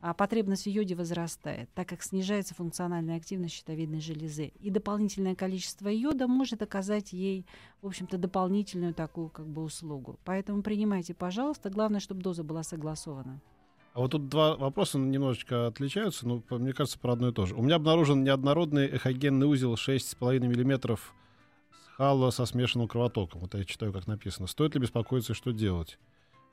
а, 0.01 0.15
потребность 0.15 0.65
в 0.65 0.71
йоде 0.71 0.95
возрастает, 0.95 1.69
так 1.75 1.89
как 1.89 2.03
снижается 2.03 2.55
функциональная 2.55 3.17
активность 3.17 3.55
щитовидной 3.55 4.01
железы. 4.01 4.53
И 4.59 4.71
дополнительное 4.71 5.35
количество 5.35 5.89
йода 5.89 6.27
может 6.27 6.63
оказать 6.63 7.13
ей, 7.13 7.45
в 7.83 7.87
общем-то, 7.87 8.17
дополнительную 8.17 8.95
такую 8.95 9.29
как 9.29 9.47
бы 9.47 9.63
услугу. 9.63 10.19
Поэтому 10.25 10.63
принимайте, 10.63 11.13
пожалуйста. 11.13 11.69
Главное, 11.69 12.01
чтобы 12.01 12.23
доза 12.23 12.45
была 12.45 12.63
согласована. 12.63 13.41
А 13.93 14.01
вот 14.01 14.13
тут 14.13 14.29
два 14.29 14.57
вопроса 14.57 14.99
немножечко 14.99 15.67
отличаются, 15.67 16.27
но 16.27 16.43
мне 16.51 16.73
кажется, 16.73 16.99
про 16.99 17.13
одно 17.13 17.29
и 17.29 17.33
то 17.33 17.47
же. 17.47 17.55
У 17.55 17.63
меня 17.63 17.75
обнаружен 17.75 18.23
неоднородный 18.23 18.87
эхогенный 18.87 19.47
узел 19.47 19.75
6,5 19.75 20.39
мм 20.39 20.97
с 20.97 21.97
хало 21.97 22.31
со 22.31 22.47
смешанным 22.47 22.87
кровотоком. 22.87 23.41
Вот 23.41 23.55
я 23.55 23.65
читаю, 23.65 23.93
как 23.93 24.07
написано. 24.07 24.47
Стоит 24.47 24.75
ли 24.75 24.81
беспокоиться 24.81 25.35
что 25.35 25.51
делать? 25.51 25.99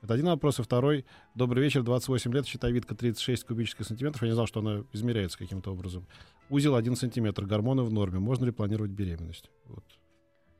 Это 0.02 0.14
один 0.14 0.26
вопрос. 0.26 0.58
И 0.58 0.62
второй. 0.62 1.04
Добрый 1.34 1.62
вечер, 1.62 1.82
28 1.82 2.32
лет, 2.32 2.46
щитовидка 2.46 2.94
36 2.94 3.44
кубических 3.44 3.86
сантиметров. 3.86 4.22
Я 4.22 4.28
не 4.28 4.34
знал, 4.34 4.46
что 4.46 4.60
она 4.60 4.84
измеряется 4.92 5.38
каким-то 5.38 5.72
образом. 5.72 6.06
Узел 6.50 6.74
1 6.74 6.96
сантиметр, 6.96 7.44
гормоны 7.44 7.82
в 7.82 7.92
норме. 7.92 8.18
Можно 8.18 8.46
ли 8.46 8.50
планировать 8.52 8.90
беременность? 8.90 9.50
Вот. 9.66 9.84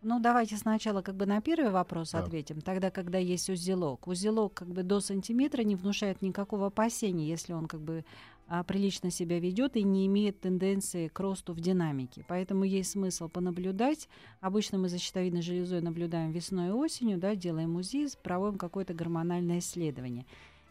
Ну, 0.00 0.21
давайте 0.21 0.57
сначала 0.57 1.02
как 1.02 1.17
бы 1.17 1.26
на 1.26 1.40
первый 1.40 1.71
вопрос 1.71 2.12
Да. 2.12 2.21
ответим. 2.21 2.61
Тогда, 2.61 2.90
когда 2.90 3.19
есть 3.19 3.50
узелок. 3.50 4.07
Узелок 4.07 4.55
как 4.55 4.69
бы 4.69 4.83
до 4.83 5.00
сантиметра 5.00 5.62
не 5.62 5.75
внушает 5.75 6.23
никакого 6.23 6.67
опасения, 6.67 7.28
если 7.28 7.52
он 7.52 7.67
как 7.67 7.81
бы 7.81 8.05
а, 8.50 8.62
прилично 8.62 9.11
себя 9.11 9.38
ведет 9.38 9.76
и 9.76 9.83
не 9.83 10.07
имеет 10.07 10.40
тенденции 10.40 11.09
к 11.09 11.21
росту 11.21 11.52
в 11.52 11.61
динамике. 11.61 12.25
Поэтому 12.28 12.64
есть 12.64 12.93
смысл 12.93 13.28
понаблюдать. 13.28 14.09
Обычно 14.40 14.78
мы 14.78 14.88
за 14.88 14.99
щитовидной 14.99 15.43
железой 15.43 15.83
наблюдаем 15.83 16.31
весной 16.31 16.69
и 16.69 16.71
осенью, 16.71 17.19
да, 17.19 17.35
делаем 17.35 17.76
УЗИ, 17.76 18.09
проводим 18.23 18.57
какое-то 18.57 18.95
гормональное 18.95 19.59
исследование. 19.59 20.25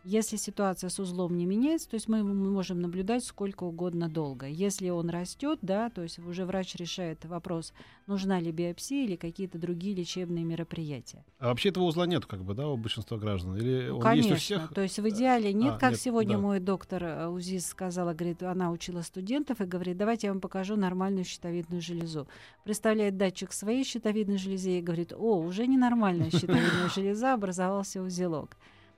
Если 0.10 0.38
ситуация 0.38 0.90
с 0.90 1.00
узлом 1.00 1.36
не 1.36 1.46
меняется, 1.46 1.90
то 1.90 1.96
есть 1.96 2.08
мы 2.08 2.20
его 2.20 2.30
можем 2.30 2.80
наблюдать 2.80 3.26
сколько 3.26 3.66
угодно 3.66 4.08
долго. 4.08 4.48
Если 4.48 4.88
он 4.88 5.10
растет, 5.10 5.60
да, 5.62 5.90
то 5.90 6.02
есть 6.02 6.18
уже 6.20 6.46
врач 6.46 6.76
решает 6.76 7.26
вопрос, 7.26 7.74
нужна 8.06 8.40
ли 8.40 8.54
биопсия 8.54 9.04
или 9.04 9.18
какие-то 9.18 9.58
другие 9.58 9.94
лечебные 9.94 10.46
мероприятия. 10.46 11.26
А 11.40 11.50
вообще 11.50 11.70
этого 11.70 11.84
узла 11.84 12.08
нет, 12.08 12.26
как 12.26 12.46
бы, 12.46 12.54
да, 12.54 12.70
у 12.70 12.78
большинства 12.78 13.18
граждан? 13.18 13.58
Или 13.58 13.90
Ну, 13.90 13.98
он 13.98 14.02
конечно. 14.02 14.30
есть 14.30 14.38
у 14.38 14.46
всех? 14.46 14.74
То 14.74 14.82
есть 14.82 14.98
в 14.98 15.10
идеале 15.10 15.52
нет, 15.52 15.74
А, 15.74 15.78
как 15.78 15.92
нет, 15.92 16.00
сегодня 16.00 16.38
да. 16.38 16.42
мой 16.42 16.60
доктор 16.62 17.04
э, 17.04 17.28
УЗИ 17.28 17.58
сказала, 17.58 18.14
говорит, 18.14 18.42
она 18.44 18.72
учила 18.72 19.02
студентов 19.02 19.60
и 19.60 19.66
говорит, 19.66 19.98
давайте 19.98 20.28
я 20.28 20.32
вам 20.32 20.40
покажу 20.40 20.78
нормальную 20.78 21.26
щитовидную 21.26 21.82
железу. 21.82 22.30
Представляет 22.64 23.18
датчик 23.18 23.52
своей 23.52 23.84
щитовидной 23.84 24.38
железе 24.38 24.80
и 24.80 24.82
говорит, 24.82 25.12
о, 25.12 25.38
уже 25.42 25.68
ненормальная 25.68 26.32
щитовидная 26.32 26.88
железа, 26.96 27.34
образовался 27.34 28.02
узелок. 28.02 28.56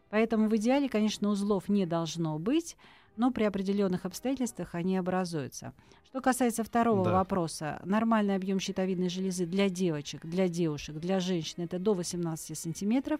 Поэтому 0.10 0.48
в 0.50 0.56
идеале, 0.58 0.90
конечно, 0.90 1.30
узлов 1.30 1.70
не 1.70 1.86
должно 1.86 2.40
быть, 2.40 2.76
но 3.18 3.32
при 3.32 3.44
определенных 3.44 4.06
обстоятельствах 4.06 4.76
они 4.76 4.98
образуются. 4.98 5.74
Что 6.06 6.22
касается 6.22 6.64
второго 6.64 7.04
Да. 7.04 7.12
вопроса, 7.12 7.80
нормальный 7.86 8.34
объем 8.36 8.60
щитовидной 8.60 9.10
железы 9.10 9.46
для 9.46 9.70
девочек, 9.70 10.26
для 10.26 10.48
девушек, 10.48 10.96
для 10.96 11.20
женщин 11.20 11.64
это 11.64 11.78
до 11.78 11.94
18 11.94 12.58
сантиметров, 12.58 13.20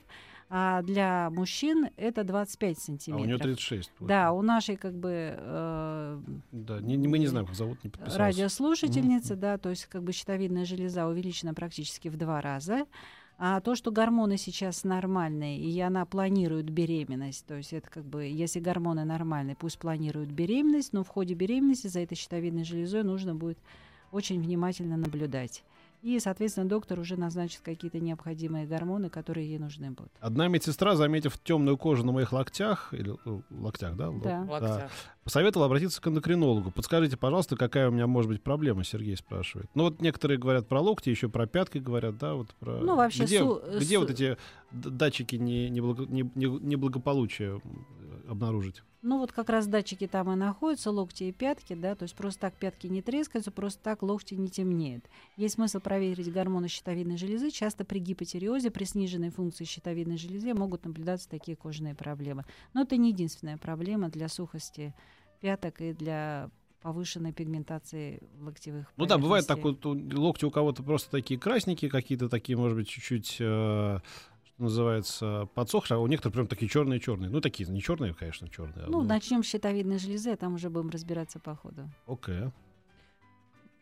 а 0.50 0.82
для 0.82 1.30
мужчин 1.30 1.90
это 1.98 2.24
25 2.24 2.78
А 2.78 2.80
у 2.80 2.82
сантиметров. 2.82 3.28
нее 3.28 3.38
36. 3.38 3.92
вот. 4.00 4.08
Да, 4.08 4.32
у 4.32 4.42
нашей 4.42 4.76
как 4.78 4.96
бы 4.96 5.36
э, 5.38 6.20
Да, 6.52 6.80
не- 6.80 6.96
не- 6.98 7.08
мы 7.08 7.20
не 7.20 7.28
знаем, 7.28 7.46
как 7.46 7.56
зовут, 7.56 7.84
не 7.84 7.90
подписался. 7.92 8.18
радиослушательницы, 8.20 9.36
да, 9.36 9.58
то 9.60 9.70
есть 9.70 9.86
как 9.86 10.02
бы 10.02 10.12
щитовидная 10.12 10.66
железа 10.66 11.06
увеличена 11.08 11.54
практически 11.54 12.08
в 12.08 12.18
два 12.18 12.42
раза. 12.42 12.86
А 13.42 13.62
то, 13.62 13.74
что 13.74 13.90
гормоны 13.90 14.38
сейчас 14.38 14.84
нормальные, 14.84 15.60
и 15.60 15.80
она 15.80 16.06
планирует 16.06 16.70
беременность, 16.70 17.46
то 17.46 17.56
есть 17.56 17.72
это 17.72 17.90
как 17.90 18.04
бы, 18.04 18.26
если 18.26 18.60
гормоны 18.60 19.06
нормальные, 19.06 19.56
пусть 19.56 19.80
планируют 19.80 20.30
беременность, 20.30 20.92
но 20.92 21.06
в 21.06 21.08
ходе 21.08 21.36
беременности 21.36 21.88
за 21.88 22.02
этой 22.02 22.16
щитовидной 22.16 22.66
железой 22.66 23.04
нужно 23.04 23.34
будет 23.34 23.58
очень 24.12 24.42
внимательно 24.42 24.98
наблюдать. 24.98 25.64
И, 26.02 26.18
соответственно, 26.20 26.68
доктор 26.70 26.98
уже 27.00 27.18
назначит 27.18 27.60
какие-то 27.62 28.00
необходимые 28.00 28.66
гормоны, 28.66 29.10
которые 29.10 29.50
ей 29.50 29.60
нужны 29.60 29.92
будут. 29.92 30.12
Одна 30.22 30.48
медсестра, 30.48 30.96
заметив 30.96 31.38
темную 31.40 31.78
кожу 31.78 32.06
на 32.06 32.14
моих 32.14 32.32
локтях, 32.32 32.94
или 32.94 33.12
э, 33.26 33.42
локтях, 33.52 33.96
да? 33.98 34.10
Да. 34.24 34.46
Локтях. 34.50 34.92
посоветовала 35.26 35.66
обратиться 35.66 36.02
к 36.02 36.08
эндокринологу. 36.08 36.72
Подскажите, 36.72 37.18
пожалуйста, 37.18 37.58
какая 37.58 37.90
у 37.90 37.92
меня 37.92 38.08
может 38.08 38.32
быть 38.32 38.42
проблема, 38.42 38.84
Сергей 38.86 39.18
спрашивает. 39.18 39.70
Ну 39.76 39.84
вот 39.84 40.02
некоторые 40.02 40.38
говорят 40.38 40.68
про 40.70 40.80
локти, 40.80 41.10
еще 41.10 41.28
про 41.28 41.46
пятки 41.48 41.80
говорят, 41.80 42.18
да, 42.18 42.34
вот 42.36 42.56
про... 42.56 42.80
Ну, 42.80 42.96
вообще, 42.96 43.26
где, 43.26 43.40
су- 43.40 43.62
где 43.78 43.96
су- 43.96 44.00
вот 44.02 44.10
эти 44.12 44.38
датчики 44.72 45.36
не, 45.36 45.70
неблаго- 45.70 46.08
не- 46.10 46.32
не- 46.36 46.60
неблагополучия 46.66 47.56
м, 47.56 47.62
обнаружить? 48.30 48.84
Ну 49.02 49.18
вот 49.18 49.32
как 49.32 49.50
раз 49.50 49.66
датчики 49.66 50.08
там 50.08 50.32
и 50.32 50.36
находятся, 50.36 50.92
локти 50.92 51.24
и 51.26 51.32
пятки, 51.32 51.74
да, 51.74 51.96
то 51.96 52.04
есть 52.04 52.16
просто 52.16 52.42
так 52.42 52.56
пятки 52.56 52.88
не 52.88 53.02
трескаются, 53.02 53.50
просто 53.50 53.82
так 53.82 54.04
локти 54.04 54.34
не 54.34 54.50
темнеют. 54.50 55.06
Есть 55.38 55.56
смысл 55.56 55.80
проверить 55.80 56.32
гормоны 56.32 56.68
щитовидной 56.68 57.18
железы. 57.18 57.50
Часто 57.50 57.86
при 57.86 58.00
гипотиреозе, 58.00 58.72
при 58.72 58.84
сниженной 58.84 59.30
функции 59.30 59.64
щитовидной 59.64 60.18
железы 60.18 60.54
могут 60.54 60.84
наблюдаться 60.84 61.30
такие 61.30 61.56
кожные 61.56 61.96
проблемы. 61.96 62.44
Но 62.74 62.82
это 62.82 62.98
не 62.98 63.12
единственная 63.12 63.58
проблема 63.58 64.10
для 64.10 64.28
сухости 64.28 64.94
пяток 65.40 65.80
и 65.80 65.94
для 65.94 66.50
повышенной 66.82 67.34
пигментации 67.34 68.22
локтевых 68.40 68.92
Ну 68.98 69.06
да, 69.06 69.18
бывает 69.18 69.48
так 69.48 69.60
вот, 69.64 69.84
локти 69.86 70.46
у 70.46 70.52
кого-то 70.52 70.84
просто 70.84 71.12
такие 71.12 71.40
красненькие, 71.40 71.90
какие-то 71.90 72.30
такие, 72.30 72.58
может 72.58 72.78
быть, 72.78 72.88
чуть-чуть... 72.88 73.38
э, 73.40 74.00
называется, 74.60 75.48
подсохшие, 75.56 75.98
а 75.98 76.00
у 76.00 76.08
некоторых 76.08 76.34
прям 76.34 76.48
такие 76.48 76.70
черные-черные. 76.70 77.30
Ну, 77.30 77.42
такие, 77.42 77.70
не 77.70 77.82
черные, 77.82 78.14
конечно, 78.14 78.50
черные. 78.50 78.86
Ну, 78.88 79.02
начнем 79.02 79.44
с 79.44 79.48
щитовидной 79.48 80.00
железы, 80.00 80.32
а 80.32 80.38
там 80.38 80.56
уже 80.56 80.70
будем 80.70 80.90
разбираться 80.90 81.40
по 81.40 81.56
ходу. 81.56 81.90
Окей. 82.06 82.52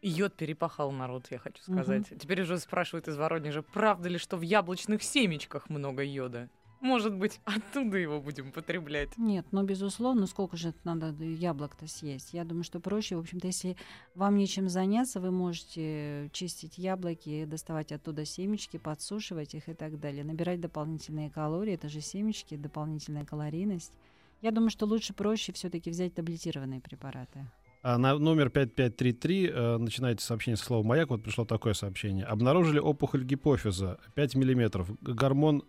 Йод 0.02 0.36
перепахал 0.36 0.92
народ, 0.92 1.28
я 1.32 1.40
хочу 1.40 1.62
сказать. 1.64 2.08
Теперь 2.20 2.42
уже 2.42 2.60
спрашивают 2.60 3.08
из 3.08 3.18
Воронежа, 3.18 3.64
правда 3.64 4.10
ли, 4.10 4.18
что 4.18 4.38
в 4.38 4.42
яблочных 4.42 5.02
семечках 5.04 5.70
много 5.70 6.04
йода? 6.04 6.50
Может 6.82 7.16
быть, 7.16 7.40
оттуда 7.46 7.98
его 7.98 8.22
будем 8.22 8.52
потреблять. 8.52 9.18
Нет, 9.18 9.46
ну, 9.52 9.64
безусловно, 9.64 10.28
сколько 10.28 10.58
же 10.58 10.70
это 10.70 10.80
надо 10.84 11.12
яблок-то 11.24 11.88
съесть? 11.88 12.34
Я 12.34 12.44
думаю, 12.44 12.64
что 12.64 12.80
проще, 12.80 13.16
в 13.16 13.20
общем-то, 13.20 13.48
если 13.48 13.76
вам 14.16 14.38
нечем 14.38 14.70
заняться, 14.70 15.20
вы 15.20 15.32
можете 15.32 16.30
чистить 16.34 16.78
яблоки, 16.78 17.46
доставать 17.46 17.92
оттуда 17.92 18.26
семечки, 18.26 18.78
подсушивать 18.78 19.56
их 19.56 19.70
и 19.70 19.74
так 19.74 20.00
далее. 20.00 20.24
Набирать 20.24 20.62
дополнительные 20.62 21.30
калории, 21.30 21.74
это 21.74 21.90
же 21.90 22.02
семечки, 22.02 22.56
дополнительная 22.56 23.26
калорийность. 23.26 23.94
Я 24.42 24.52
думаю, 24.52 24.70
что 24.70 24.86
лучше 24.86 25.14
проще 25.14 25.52
все-таки 25.54 25.90
взять 25.90 26.14
таблетированные 26.14 26.80
препараты. 26.80 27.48
А 27.84 27.98
на 27.98 28.18
номер 28.18 28.50
5533 28.50 29.48
э, 29.48 29.78
начинаете 29.78 30.24
сообщение 30.24 30.58
с 30.58 30.62
слова 30.62 30.86
«Маяк». 30.86 31.10
Вот 31.10 31.24
пришло 31.24 31.46
такое 31.46 31.74
сообщение. 31.74 32.26
Обнаружили 32.26 32.80
опухоль 32.80 33.24
гипофиза 33.24 34.00
5 34.16 34.36
миллиметров. 34.36 34.90
Гормон 35.02 35.64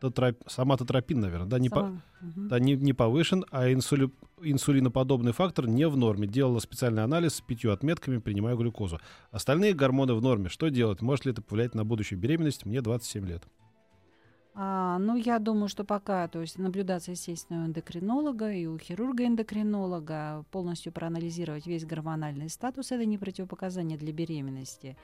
соматотроп... 0.00 0.36
соматотропин, 0.46 1.20
наверное, 1.20 1.46
да, 1.46 1.58
не, 1.58 1.68
по... 1.68 1.80
Сама- 1.80 2.02
Мгм. 2.20 2.48
да, 2.48 2.58
не, 2.58 2.76
не 2.76 2.92
повышен, 2.92 3.44
а 3.50 3.72
инсули... 3.72 4.10
инсулиноподобный 4.40 5.32
фактор 5.32 5.66
не 5.66 5.86
в 5.86 5.96
норме. 5.96 6.26
Делала 6.26 6.60
специальный 6.60 7.04
анализ 7.04 7.34
с 7.34 7.40
пятью 7.40 7.72
отметками, 7.72 8.18
принимаю 8.18 8.56
глюкозу. 8.56 8.98
Остальные 9.30 9.74
гормоны 9.74 10.14
в 10.14 10.22
норме. 10.22 10.48
Что 10.48 10.68
делать? 10.68 11.02
Может 11.02 11.26
ли 11.26 11.32
это 11.32 11.42
повлиять 11.42 11.74
на 11.74 11.84
будущую 11.84 12.18
беременность? 12.18 12.64
Мне 12.66 12.80
27 12.80 13.26
лет. 13.26 13.44
А, 14.58 14.98
ну, 14.98 15.16
я 15.16 15.38
думаю, 15.38 15.68
что 15.68 15.84
пока, 15.84 16.28
то 16.28 16.40
есть 16.40 16.58
наблюдаться, 16.58 17.10
естественно, 17.10 17.62
у 17.62 17.66
эндокринолога 17.66 18.50
и 18.50 18.64
у 18.64 18.78
хирурга-эндокринолога, 18.78 20.46
полностью 20.50 20.92
проанализировать 20.92 21.66
весь 21.66 21.84
гормональный 21.84 22.48
статус, 22.48 22.90
это 22.90 23.04
не 23.04 23.18
противопоказание 23.18 23.98
для 23.98 24.14
беременности. 24.14 24.96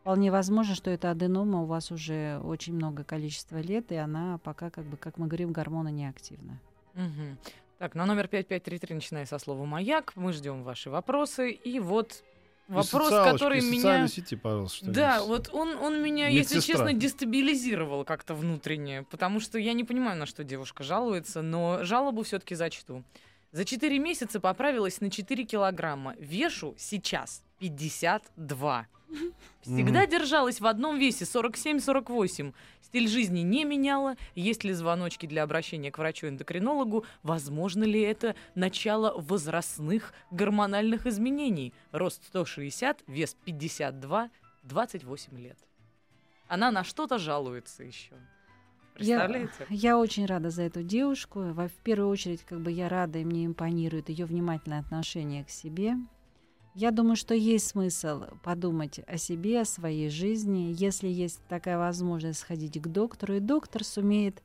Вполне 0.00 0.30
возможно, 0.30 0.74
что 0.74 0.90
эта 0.90 1.10
аденома 1.10 1.62
у 1.62 1.66
вас 1.66 1.90
уже 1.90 2.40
очень 2.42 2.74
много 2.74 3.04
количества 3.04 3.58
лет, 3.58 3.92
и 3.92 3.96
она 3.96 4.38
пока, 4.38 4.70
как 4.70 4.84
бы, 4.84 4.96
как 4.96 5.18
мы 5.18 5.26
говорим, 5.26 5.52
гормоны 5.52 5.90
неактивна. 5.90 6.58
Мгм. 6.94 7.38
Так, 7.78 7.94
на 7.94 8.06
номер 8.06 8.28
5533, 8.28 8.94
начиная 8.94 9.26
со 9.26 9.38
слова 9.38 9.64
«Маяк», 9.64 10.12
мы 10.16 10.32
ждем 10.32 10.62
ваши 10.62 10.90
вопросы. 10.90 11.50
И 11.50 11.80
вот 11.80 12.24
вопрос, 12.68 13.08
социалочки, 13.08 13.32
который 13.32 13.60
меня... 13.60 14.08
сети, 14.08 14.36
пожалуйста. 14.36 14.76
что-нибудь. 14.76 14.96
Да, 14.96 15.22
вот 15.22 15.50
он, 15.52 15.76
он 15.76 16.02
меня, 16.02 16.28
если 16.28 16.56
Медсестра. 16.56 16.74
честно, 16.74 16.92
дестабилизировал 16.92 18.04
как-то 18.04 18.34
внутренне, 18.34 19.04
потому 19.10 19.40
что 19.40 19.58
я 19.58 19.72
не 19.74 19.84
понимаю, 19.84 20.18
на 20.18 20.26
что 20.26 20.44
девушка 20.44 20.82
жалуется, 20.82 21.42
но 21.42 21.84
жалобу 21.84 22.22
все-таки 22.22 22.54
зачту. 22.54 23.04
За 23.52 23.64
4 23.64 23.98
месяца 23.98 24.40
поправилась 24.40 25.00
на 25.00 25.10
4 25.10 25.44
килограмма. 25.44 26.14
Вешу 26.18 26.74
сейчас 26.78 27.42
52. 27.58 28.86
Всегда 29.62 30.06
держалась 30.06 30.60
в 30.60 30.66
одном 30.66 30.98
весе 30.98 31.24
47-48. 31.24 32.52
Стиль 32.82 33.08
жизни 33.08 33.40
не 33.40 33.64
меняла. 33.64 34.16
Есть 34.34 34.64
ли 34.64 34.72
звоночки 34.72 35.26
для 35.26 35.42
обращения 35.42 35.90
к 35.90 35.98
врачу-эндокринологу? 35.98 37.04
Возможно 37.22 37.84
ли 37.84 38.00
это 38.00 38.34
начало 38.54 39.14
возрастных 39.20 40.12
гормональных 40.30 41.06
изменений? 41.06 41.72
Рост 41.92 42.24
160, 42.26 43.04
вес 43.06 43.36
52, 43.44 44.30
28 44.64 45.38
лет. 45.40 45.58
Она 46.48 46.70
на 46.70 46.82
что-то 46.82 47.18
жалуется 47.18 47.84
еще. 47.84 48.14
Представляете? 48.94 49.66
Я, 49.68 49.92
я 49.92 49.98
очень 49.98 50.26
рада 50.26 50.50
за 50.50 50.62
эту 50.62 50.82
девушку. 50.82 51.40
Во- 51.52 51.68
В 51.68 51.76
первую 51.84 52.08
очередь, 52.10 52.42
как 52.44 52.60
бы 52.60 52.72
я 52.72 52.88
рада, 52.88 53.18
и 53.20 53.24
мне 53.24 53.46
импонирует 53.46 54.08
ее 54.08 54.24
внимательное 54.24 54.80
отношение 54.80 55.44
к 55.44 55.50
себе. 55.50 55.94
Я 56.74 56.92
думаю, 56.92 57.16
что 57.16 57.34
есть 57.34 57.66
смысл 57.66 58.24
подумать 58.44 59.00
о 59.06 59.18
себе, 59.18 59.60
о 59.60 59.64
своей 59.64 60.08
жизни, 60.08 60.72
если 60.76 61.08
есть 61.08 61.40
такая 61.48 61.78
возможность 61.78 62.38
сходить 62.38 62.80
к 62.80 62.86
доктору, 62.86 63.34
и 63.34 63.40
доктор 63.40 63.82
сумеет 63.82 64.40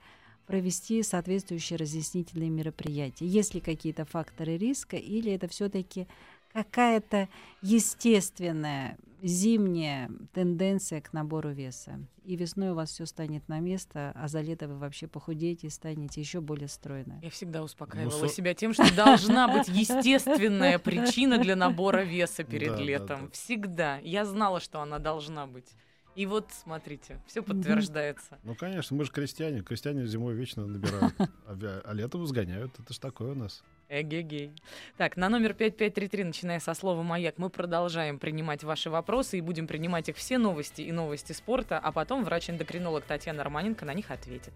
провести 0.48 1.04
соответствующие 1.04 1.78
разъяснительные 1.78 2.50
мероприятия. 2.50 3.26
Есть 3.26 3.54
ли 3.54 3.62
какие-то 3.62 4.06
факторы 4.06 4.58
риска, 4.58 4.98
или 4.98 5.32
это 5.32 5.48
все-таки 5.48 6.08
какая-то 6.56 7.28
естественная 7.62 8.98
зимняя 9.22 10.10
тенденция 10.34 11.02
к 11.02 11.12
набору 11.14 11.52
веса. 11.52 12.00
И 12.24 12.36
весной 12.36 12.72
у 12.72 12.76
вас 12.76 12.90
все 12.92 13.06
станет 13.06 13.48
на 13.48 13.60
место, 13.60 14.12
а 14.16 14.28
за 14.28 14.42
лето 14.42 14.68
вы 14.68 14.78
вообще 14.78 15.08
похудеете 15.08 15.68
и 15.68 15.70
станете 15.70 16.22
еще 16.22 16.42
более 16.42 16.68
стройной. 16.68 17.20
Я 17.22 17.30
всегда 17.30 17.64
успокаивала 17.64 18.12
Ну, 18.22 18.28
со- 18.28 18.34
себя 18.34 18.54
тем, 18.54 18.74
что 18.74 18.94
должна 18.96 19.48
быть 19.48 19.68
естественная 19.68 20.78
причина 20.80 21.38
для 21.38 21.56
набора 21.56 22.04
веса 22.04 22.44
перед 22.44 22.70
Да, 22.72 22.78
да, 22.78 22.84
летом. 22.84 23.22
да. 23.26 23.30
Всегда. 23.32 23.98
Я 24.00 24.26
знала, 24.26 24.60
что 24.60 24.82
она 24.82 25.00
должна 25.00 25.46
быть. 25.48 25.72
И 26.16 26.26
вот, 26.26 26.50
смотрите, 26.52 27.20
все 27.28 27.44
подтверждается. 27.44 28.40
Ну, 28.44 28.56
конечно, 28.56 28.96
мы 28.96 29.04
же 29.04 29.12
крестьяне. 29.12 29.62
Крестьяне 29.62 30.08
зимой 30.08 30.34
вечно 30.34 30.66
набирают, 30.66 31.14
а, 31.20 31.82
а 31.84 31.94
летом 31.94 32.26
сгоняют. 32.26 32.72
Это 32.80 32.94
ж 32.94 32.98
такое 32.98 33.34
у 33.34 33.36
нас. 33.36 33.64
Эгегей. 33.90 34.52
Так, 34.98 35.18
на 35.18 35.28
номер 35.28 35.54
5533, 35.54 36.24
начиная 36.24 36.60
со 36.60 36.74
слова 36.74 37.04
«Маяк», 37.04 37.38
мы 37.38 37.50
продолжаем 37.50 38.18
принимать 38.18 38.64
ваши 38.64 38.90
вопросы 38.90 39.38
и 39.38 39.42
будем 39.42 39.68
принимать 39.68 40.08
их 40.08 40.16
все 40.16 40.38
новости 40.38 40.82
и 40.82 40.92
новости 40.92 41.34
спорта, 41.34 41.78
а 41.78 41.92
потом 41.92 42.24
врач-эндокринолог 42.24 43.04
Татьяна 43.04 43.44
Романенко 43.44 43.86
на 43.86 43.94
них 43.94 44.10
ответит. 44.10 44.54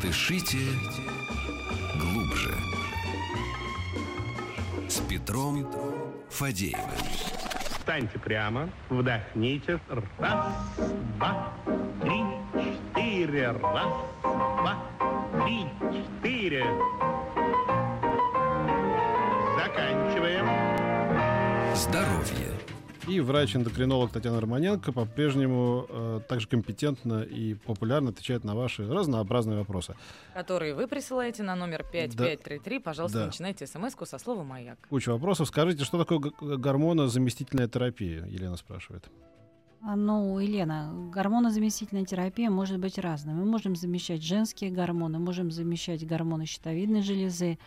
Дышите 0.00 0.56
Петром 5.20 5.66
Фадеевым. 6.30 6.80
Встаньте 7.78 8.18
прямо, 8.18 8.70
вдохните. 8.88 9.78
Раз, 10.18 10.46
два, 11.18 11.52
три, 12.00 12.24
четыре. 12.54 13.50
Раз, 13.50 13.92
два, 14.22 14.78
три, 15.44 15.66
четыре. 15.92 16.64
Заканчиваем. 19.58 20.46
Здоровье. 21.76 22.59
И 23.10 23.18
врач-эндокринолог 23.18 24.12
Татьяна 24.12 24.40
Романенко 24.40 24.92
по-прежнему 24.92 25.84
э, 25.88 26.20
также 26.28 26.46
компетентно 26.46 27.22
и 27.22 27.54
популярно 27.54 28.10
отвечает 28.10 28.44
на 28.44 28.54
ваши 28.54 28.86
разнообразные 28.88 29.58
вопросы. 29.58 29.96
Которые 30.32 30.74
вы 30.74 30.86
присылаете 30.86 31.42
на 31.42 31.56
номер 31.56 31.84
5533. 31.90 32.78
Пожалуйста, 32.78 33.18
Да. 33.18 33.26
начинайте 33.26 33.66
смс 33.66 33.96
со 34.04 34.18
слова 34.18 34.44
«Маяк». 34.44 34.78
Куча 34.88 35.10
вопросов. 35.10 35.48
Скажите, 35.48 35.84
что 35.84 35.98
такое 35.98 36.20
гормонозаместительная 36.40 37.66
терапия? 37.66 38.24
Елена 38.26 38.56
спрашивает. 38.56 39.10
А, 39.82 39.96
Ну, 39.96 40.38
Елена, 40.38 40.92
гормонозаместительная 41.12 42.04
терапия 42.04 42.48
может 42.48 42.78
быть 42.78 42.96
разной. 42.96 43.34
Мы 43.34 43.44
можем 43.44 43.74
замещать 43.74 44.22
женские 44.22 44.70
гормоны, 44.70 45.18
можем 45.18 45.50
замещать 45.50 46.06
гормоны 46.06 46.46
щитовидной 46.46 47.02
железы. 47.02 47.58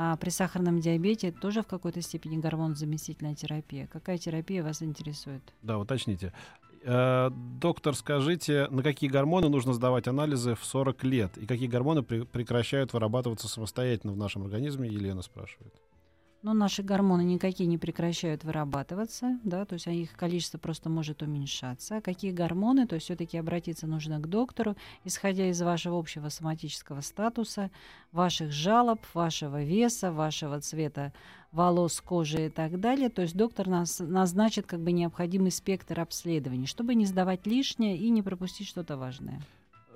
А 0.00 0.16
при 0.16 0.30
сахарном 0.30 0.78
диабете 0.78 1.32
тоже 1.32 1.62
в 1.62 1.66
какой-то 1.66 2.00
степени 2.02 2.36
гормонозаместительная 2.36 3.34
терапия. 3.34 3.88
Какая 3.88 4.16
терапия 4.16 4.62
вас 4.62 4.80
интересует? 4.80 5.42
Да, 5.62 5.76
уточните. 5.76 6.32
Э, 6.84 7.30
доктор, 7.32 7.96
скажите, 7.96 8.68
на 8.70 8.84
какие 8.84 9.10
гормоны 9.10 9.48
нужно 9.48 9.72
сдавать 9.72 10.06
анализы 10.06 10.54
в 10.54 10.64
40 10.64 11.02
лет? 11.02 11.36
И 11.36 11.46
какие 11.46 11.66
гормоны 11.66 12.02
пре- 12.02 12.24
прекращают 12.24 12.92
вырабатываться 12.92 13.48
самостоятельно 13.48 14.12
в 14.12 14.16
нашем 14.16 14.44
организме? 14.44 14.88
Елена 14.88 15.20
спрашивает. 15.22 15.74
Ну, 16.42 16.54
наши 16.54 16.84
гормоны 16.84 17.22
никакие 17.22 17.66
не 17.66 17.78
прекращают 17.78 18.44
вырабатываться, 18.44 19.40
да, 19.42 19.64
то 19.64 19.74
есть 19.74 19.88
а 19.88 19.90
их 19.90 20.12
количество 20.12 20.56
просто 20.56 20.88
может 20.88 21.20
уменьшаться. 21.20 21.96
А 21.96 22.00
Какие 22.00 22.30
гормоны, 22.30 22.86
то 22.86 22.94
есть 22.94 23.06
все-таки 23.06 23.36
обратиться 23.36 23.88
нужно 23.88 24.20
к 24.20 24.28
доктору, 24.28 24.76
исходя 25.04 25.48
из 25.48 25.60
вашего 25.60 25.98
общего 25.98 26.28
соматического 26.28 27.00
статуса, 27.00 27.72
ваших 28.12 28.52
жалоб, 28.52 29.00
вашего 29.14 29.64
веса, 29.64 30.12
вашего 30.12 30.60
цвета 30.60 31.12
волос, 31.50 32.00
кожи 32.00 32.46
и 32.46 32.50
так 32.50 32.78
далее. 32.78 33.08
То 33.08 33.22
есть 33.22 33.36
доктор 33.36 33.66
нас 33.66 33.98
назначит 33.98 34.64
как 34.66 34.80
бы 34.80 34.92
необходимый 34.92 35.50
спектр 35.50 35.98
обследований, 35.98 36.66
чтобы 36.66 36.94
не 36.94 37.04
сдавать 37.04 37.48
лишнее 37.48 37.96
и 37.96 38.10
не 38.10 38.22
пропустить 38.22 38.68
что-то 38.68 38.96
важное. 38.96 39.40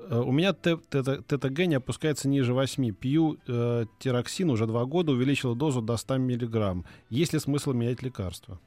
Э, 0.08 0.20
У 0.20 0.32
меня 0.32 0.52
ТТГ 0.52 1.66
не 1.66 1.76
опускается 1.76 2.28
ниже 2.28 2.54
8. 2.54 2.92
Пью 2.94 3.38
э, 3.46 3.84
тироксин 3.98 4.50
уже 4.50 4.66
два 4.66 4.84
года, 4.84 5.12
увеличила 5.12 5.54
дозу 5.54 5.82
до 5.82 5.96
100 5.96 6.18
миллиграмм. 6.18 6.84
Есть 7.10 7.32
ли 7.32 7.38
смысл 7.38 7.72
менять 7.72 8.02
лекарства? 8.02 8.60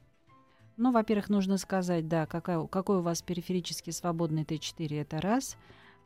Ну, 0.76 0.92
во-первых, 0.92 1.30
нужно 1.30 1.56
сказать, 1.56 2.06
да, 2.06 2.26
какая, 2.26 2.66
какой 2.66 2.98
у 2.98 3.02
вас 3.02 3.22
периферически 3.22 3.90
свободный 3.90 4.42
Т4, 4.42 5.00
это 5.00 5.20
раз. 5.20 5.56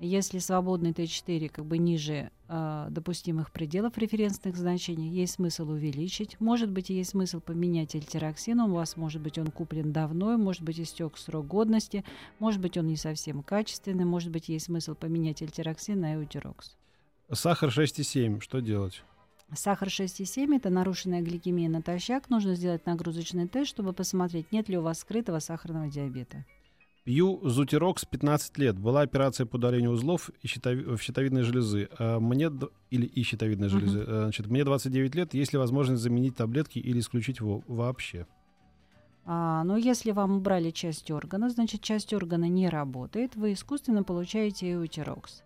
Если 0.02 0.38
свободный 0.38 0.92
Т4 0.92 1.50
как 1.50 1.66
бы 1.66 1.76
ниже 1.76 2.30
э, 2.48 2.86
допустимых 2.88 3.52
пределов 3.52 3.98
референсных 3.98 4.56
значений, 4.56 5.10
есть 5.10 5.34
смысл 5.34 5.68
увеличить. 5.68 6.40
Может 6.40 6.70
быть, 6.70 6.88
есть 6.88 7.10
смысл 7.10 7.40
поменять 7.40 7.94
альтероксин. 7.94 8.60
У 8.60 8.72
вас, 8.72 8.96
может 8.96 9.20
быть, 9.20 9.36
он 9.36 9.48
куплен 9.48 9.92
давно, 9.92 10.38
может 10.38 10.62
быть, 10.62 10.80
истек 10.80 11.18
срок 11.18 11.46
годности, 11.46 12.02
может 12.38 12.62
быть, 12.62 12.78
он 12.78 12.86
не 12.86 12.96
совсем 12.96 13.42
качественный, 13.42 14.06
может 14.06 14.30
быть, 14.30 14.48
есть 14.48 14.66
смысл 14.66 14.94
поменять 14.94 15.42
альтероксин 15.42 16.00
на 16.00 16.14
эутирокс. 16.14 16.76
Сахар 17.30 17.68
6,7. 17.68 18.40
Что 18.40 18.60
делать? 18.60 19.02
Сахар 19.54 19.88
6,7– 19.88 20.56
это 20.56 20.70
нарушенная 20.70 21.20
гликемия 21.20 21.68
натощак. 21.68 22.30
Нужно 22.30 22.54
сделать 22.54 22.86
нагрузочный 22.86 23.48
тест, 23.48 23.68
чтобы 23.68 23.92
посмотреть, 23.92 24.50
нет 24.50 24.70
ли 24.70 24.78
у 24.78 24.82
вас 24.82 25.00
скрытого 25.00 25.40
сахарного 25.40 25.88
диабета. 25.88 26.46
Пью 27.04 27.40
Зутирокс 27.48 28.04
15 28.04 28.58
лет. 28.58 28.78
Была 28.78 29.00
операция 29.00 29.46
по 29.46 29.56
удалению 29.56 29.92
узлов 29.92 30.30
и 30.42 30.46
щитови- 30.46 30.96
в 30.96 31.00
щитовидной 31.02 31.42
железы. 31.42 31.88
А 31.98 32.20
мне, 32.20 32.50
или 32.90 33.06
и 33.06 33.22
щитовидной 33.22 33.68
Мгм. 33.68 33.78
железы. 33.78 34.04
А, 34.06 34.22
Значит, 34.24 34.46
мне 34.48 34.64
29 34.64 35.14
лет. 35.14 35.32
Есть 35.34 35.52
ли 35.52 35.58
возможность 35.58 36.02
заменить 36.02 36.36
таблетки 36.36 36.78
или 36.78 37.00
исключить 37.00 37.38
его 37.40 37.62
вообще? 37.66 38.26
А, 39.24 39.64
но 39.64 39.76
если 39.76 40.10
вам 40.12 40.36
убрали 40.38 40.70
часть 40.70 41.10
органа, 41.10 41.48
значит, 41.50 41.80
часть 41.82 42.12
органа 42.12 42.48
не 42.48 42.68
работает, 42.68 43.34
вы 43.36 43.52
искусственно 43.54 44.02
получаете 44.02 44.72
эутирокс. 44.72 45.42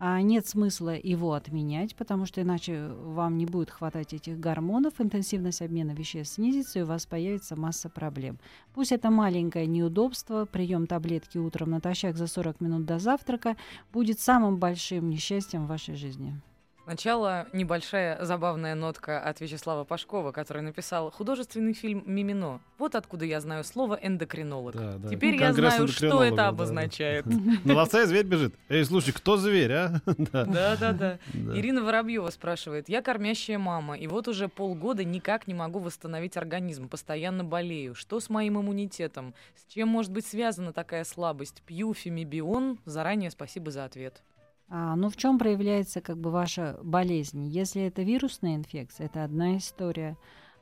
А 0.00 0.22
нет 0.22 0.46
смысла 0.46 0.96
его 0.96 1.32
отменять, 1.32 1.96
потому 1.96 2.24
что 2.24 2.40
иначе 2.40 2.88
вам 2.88 3.36
не 3.36 3.46
будет 3.46 3.68
хватать 3.68 4.14
этих 4.14 4.38
гормонов, 4.38 5.00
интенсивность 5.00 5.60
обмена 5.60 5.90
веществ 5.90 6.36
снизится, 6.36 6.78
и 6.78 6.82
у 6.82 6.86
вас 6.86 7.04
появится 7.04 7.56
масса 7.56 7.88
проблем. 7.88 8.38
Пусть 8.74 8.92
это 8.92 9.10
маленькое 9.10 9.66
неудобство, 9.66 10.44
прием 10.44 10.86
таблетки 10.86 11.38
утром 11.38 11.70
натощак 11.70 12.16
за 12.16 12.28
40 12.28 12.60
минут 12.60 12.84
до 12.84 13.00
завтрака 13.00 13.56
будет 13.92 14.20
самым 14.20 14.58
большим 14.58 15.10
несчастьем 15.10 15.64
в 15.64 15.68
вашей 15.68 15.96
жизни. 15.96 16.40
Сначала 16.88 17.46
небольшая 17.52 18.24
забавная 18.24 18.74
нотка 18.74 19.20
от 19.20 19.42
Вячеслава 19.42 19.84
Пашкова, 19.84 20.32
который 20.32 20.62
написал 20.62 21.10
художественный 21.10 21.74
фильм 21.74 22.02
«Мимино». 22.06 22.60
Вот 22.78 22.94
откуда 22.94 23.26
я 23.26 23.42
знаю 23.42 23.62
слово 23.64 23.98
«эндокринолог». 24.00 24.74
Да, 24.74 24.94
да. 24.96 25.08
Теперь 25.10 25.34
я 25.34 25.48
Конгресс 25.48 25.74
знаю, 25.74 25.88
что 25.88 26.24
это 26.24 26.36
да, 26.36 26.48
обозначает. 26.48 27.26
На 27.66 27.74
ловца 27.74 28.04
и 28.04 28.06
зверь 28.06 28.24
бежит. 28.24 28.54
Эй, 28.70 28.86
слушай, 28.86 29.12
кто 29.12 29.36
зверь, 29.36 29.72
а? 29.72 30.00
Да. 30.16 30.46
Да-да-да. 30.46 31.18
Да. 31.34 31.58
Ирина 31.58 31.82
Воробьева 31.82 32.30
спрашивает. 32.30 32.88
Я 32.88 33.02
кормящая 33.02 33.58
мама, 33.58 33.98
и 33.98 34.06
вот 34.06 34.26
уже 34.26 34.48
полгода 34.48 35.04
никак 35.04 35.46
не 35.46 35.52
могу 35.52 35.80
восстановить 35.80 36.38
организм, 36.38 36.88
постоянно 36.88 37.44
болею. 37.44 37.94
Что 37.94 38.18
с 38.18 38.30
моим 38.30 38.58
иммунитетом? 38.58 39.34
С 39.56 39.70
чем 39.74 39.88
может 39.88 40.10
быть 40.10 40.26
связана 40.26 40.72
такая 40.72 41.04
слабость? 41.04 41.62
Пью 41.66 41.92
фемибион. 41.92 42.78
Заранее 42.86 43.30
спасибо 43.30 43.70
за 43.70 43.84
ответ. 43.84 44.22
А, 44.70 44.96
ну, 44.96 45.08
в 45.08 45.16
чем 45.16 45.38
проявляется 45.38 46.00
как 46.00 46.18
бы 46.18 46.30
ваша 46.30 46.78
болезнь? 46.82 47.46
Если 47.46 47.82
это 47.82 48.02
вирусная 48.02 48.56
инфекция, 48.56 49.06
это 49.06 49.24
одна 49.24 49.56
история. 49.56 50.16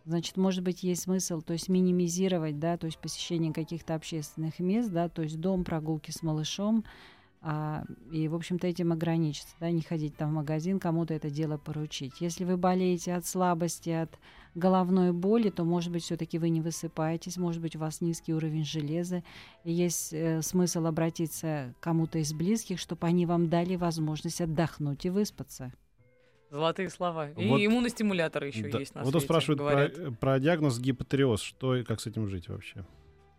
Значит, 0.04 0.36
может 0.36 0.62
быть, 0.62 0.84
есть 0.84 1.02
смысл, 1.02 1.40
то 1.40 1.52
есть 1.52 1.68
минимизировать, 1.68 2.60
да, 2.60 2.76
то 2.76 2.86
есть 2.86 2.98
посещение 2.98 3.52
каких-то 3.52 3.96
общественных 3.96 4.60
мест, 4.60 4.90
да, 4.90 5.08
то 5.08 5.22
есть 5.22 5.40
дом, 5.40 5.64
прогулки 5.64 6.12
с 6.12 6.22
малышом, 6.22 6.84
а, 7.42 7.84
и, 8.12 8.28
в 8.28 8.34
общем-то, 8.34 8.66
этим 8.66 8.92
ограничиться, 8.92 9.54
да, 9.60 9.70
не 9.70 9.82
ходить 9.82 10.16
там 10.16 10.30
в 10.30 10.34
магазин, 10.34 10.78
кому-то 10.80 11.14
это 11.14 11.30
дело 11.30 11.58
поручить. 11.58 12.20
Если 12.20 12.44
вы 12.44 12.56
болеете 12.56 13.14
от 13.14 13.26
слабости, 13.26 13.90
от 13.90 14.18
головной 14.54 15.12
боли, 15.12 15.50
то, 15.50 15.64
может 15.64 15.92
быть, 15.92 16.02
все-таки 16.02 16.38
вы 16.38 16.48
не 16.48 16.60
высыпаетесь, 16.60 17.36
может 17.36 17.60
быть, 17.62 17.76
у 17.76 17.78
вас 17.78 18.00
низкий 18.00 18.32
уровень 18.34 18.64
железа, 18.64 19.22
и 19.64 19.72
есть 19.72 20.12
э, 20.12 20.42
смысл 20.42 20.86
обратиться 20.86 21.74
к 21.78 21.82
кому-то 21.84 22.18
из 22.18 22.32
близких, 22.32 22.78
чтобы 22.80 23.06
они 23.06 23.26
вам 23.26 23.48
дали 23.48 23.76
возможность 23.76 24.40
отдохнуть 24.40 25.04
и 25.04 25.10
выспаться. 25.10 25.72
Золотые 26.50 26.88
слова. 26.90 27.30
И 27.30 27.48
Вот- 27.48 27.60
иммуностимуляторы 27.60 28.46
еще 28.48 28.68
Да. 28.70 28.78
есть 28.78 28.94
на 28.94 29.00
Вот 29.02 29.08
он 29.08 29.20
свете, 29.20 29.24
спрашивает 29.26 29.58
говорят. 29.58 29.94
про, 29.94 30.10
про 30.12 30.38
диагноз 30.40 30.78
гипотереоз. 30.78 31.40
Что 31.40 31.76
и 31.76 31.82
как 31.82 32.00
с 32.00 32.06
этим 32.06 32.28
жить 32.28 32.48
вообще? 32.48 32.84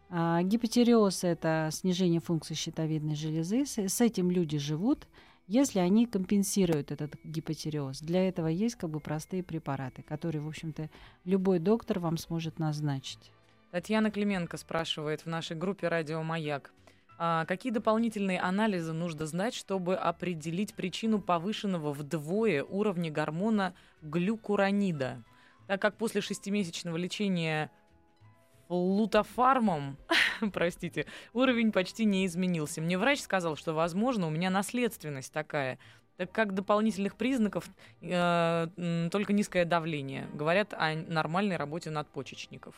А, 0.10 0.42
гипотереоз– 0.42 1.24
это 1.24 1.70
снижение 1.72 2.22
функции 2.22 2.54
щитовидной 2.54 3.16
железы. 3.16 3.66
С, 3.66 3.78
с 3.78 4.02
этим 4.02 4.32
люди 4.32 4.58
живут, 4.58 5.08
если 5.48 5.80
они 5.80 6.06
компенсируют 6.06 6.92
этот 6.92 7.16
гипотереоз. 7.24 8.00
Для 8.00 8.28
этого 8.28 8.48
есть 8.48 8.76
как 8.76 8.90
бы 8.90 9.00
простые 9.00 9.44
препараты, 9.44 10.02
которые, 10.02 10.42
в 10.42 10.48
общем-то, 10.48 10.90
любой 11.26 11.60
доктор 11.60 12.00
вам 12.00 12.18
сможет 12.18 12.60
назначить. 12.60 13.32
Татьяна 13.72 14.12
Клименко 14.12 14.58
спрашивает 14.58 15.22
в 15.22 15.26
нашей 15.28 15.58
группе 15.58 15.88
«Радио 15.90 16.24
Маяк». 16.24 16.72
А 17.20 17.46
какие 17.46 17.72
дополнительные 17.72 18.40
анализы 18.40 18.94
нужно 18.94 19.26
знать, 19.26 19.56
чтобы 19.56 19.96
определить 19.96 20.76
причину 20.76 21.20
повышенного 21.20 21.92
вдвое 21.92 22.64
уровня 22.64 23.12
гормона 23.12 23.74
глюкуронида? 24.04 25.24
Так 25.66 25.82
как 25.82 25.96
после 25.96 26.22
шестимесячного 26.22 26.96
лечения 26.96 27.72
лутофармом, 28.70 29.98
простите, 30.54 31.06
уровень 31.34 31.72
почти 31.72 32.06
не 32.06 32.26
изменился. 32.26 32.82
Мне 32.82 32.98
врач 32.98 33.22
сказал, 33.22 33.56
что, 33.56 33.74
возможно, 33.74 34.28
у 34.28 34.30
меня 34.30 34.50
наследственность 34.50 35.32
такая. 35.32 35.80
Так 36.18 36.32
как 36.32 36.56
дополнительных 36.56 37.16
признаков 37.16 37.70
э, 38.02 39.08
только 39.12 39.34
низкое 39.34 39.66
давление. 39.66 40.28
Говорят 40.34 40.74
о 40.74 40.96
нормальной 40.96 41.58
работе 41.58 41.92
надпочечников. 41.92 42.74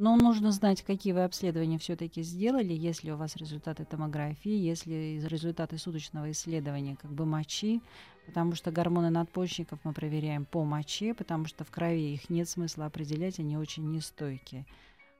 Но 0.00 0.16
нужно 0.16 0.50
знать, 0.50 0.80
какие 0.80 1.12
вы 1.12 1.24
обследования 1.24 1.78
все-таки 1.78 2.22
сделали, 2.22 2.72
если 2.72 3.10
у 3.10 3.18
вас 3.18 3.36
результаты 3.36 3.84
томографии, 3.84 4.50
если 4.50 5.20
результаты 5.22 5.76
суточного 5.76 6.30
исследования 6.30 6.96
как 6.96 7.12
бы 7.12 7.26
мочи, 7.26 7.82
потому 8.24 8.54
что 8.54 8.70
гормоны 8.70 9.10
надпочечников 9.10 9.78
мы 9.84 9.92
проверяем 9.92 10.46
по 10.46 10.64
моче, 10.64 11.12
потому 11.12 11.44
что 11.44 11.64
в 11.64 11.70
крови 11.70 12.14
их 12.14 12.30
нет 12.30 12.48
смысла 12.48 12.86
определять, 12.86 13.40
они 13.40 13.58
очень 13.58 13.90
нестойкие. 13.90 14.64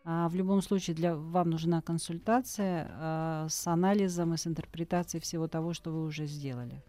А 0.04 0.30
в 0.30 0.34
любом 0.34 0.62
случае 0.62 0.96
для 0.96 1.14
вам 1.14 1.50
нужна 1.50 1.82
консультация 1.82 2.88
а, 2.90 3.48
с 3.50 3.66
анализом 3.66 4.32
и 4.32 4.38
с 4.38 4.46
интерпретацией 4.46 5.20
всего 5.20 5.46
того, 5.46 5.74
что 5.74 5.90
вы 5.90 6.04
уже 6.04 6.24
сделали. 6.24 6.82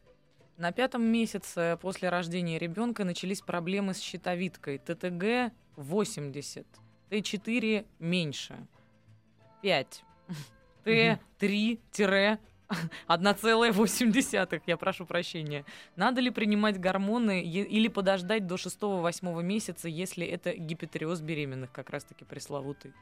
На 0.56 0.72
пятом 0.72 1.04
месяце 1.04 1.78
после 1.82 2.08
рождения 2.08 2.58
ребенка 2.58 3.04
начались 3.04 3.42
проблемы 3.42 3.94
с 3.94 4.00
щитовидкой. 4.00 4.78
ТТГ 4.78 5.52
80, 5.76 6.66
Т4 7.12 7.86
меньше, 8.00 8.56
5, 9.62 10.04
Т3 10.86 12.40
1,8, 13.08 14.62
я 14.66 14.78
прошу 14.78 15.06
прощения. 15.06 15.66
Надо 15.98 16.22
ли 16.22 16.30
принимать 16.30 16.80
гормоны 16.80 17.44
или 17.44 17.90
подождать 17.90 18.48
до 18.48 18.56
6-8 18.56 19.44
месяца, 19.44 19.90
если 19.90 20.26
это 20.26 20.54
гипотереоз 20.54 21.20
беременных, 21.20 21.72
как 21.74 21.90
раз-таки 21.90 22.24
пресловутый? 22.24 22.94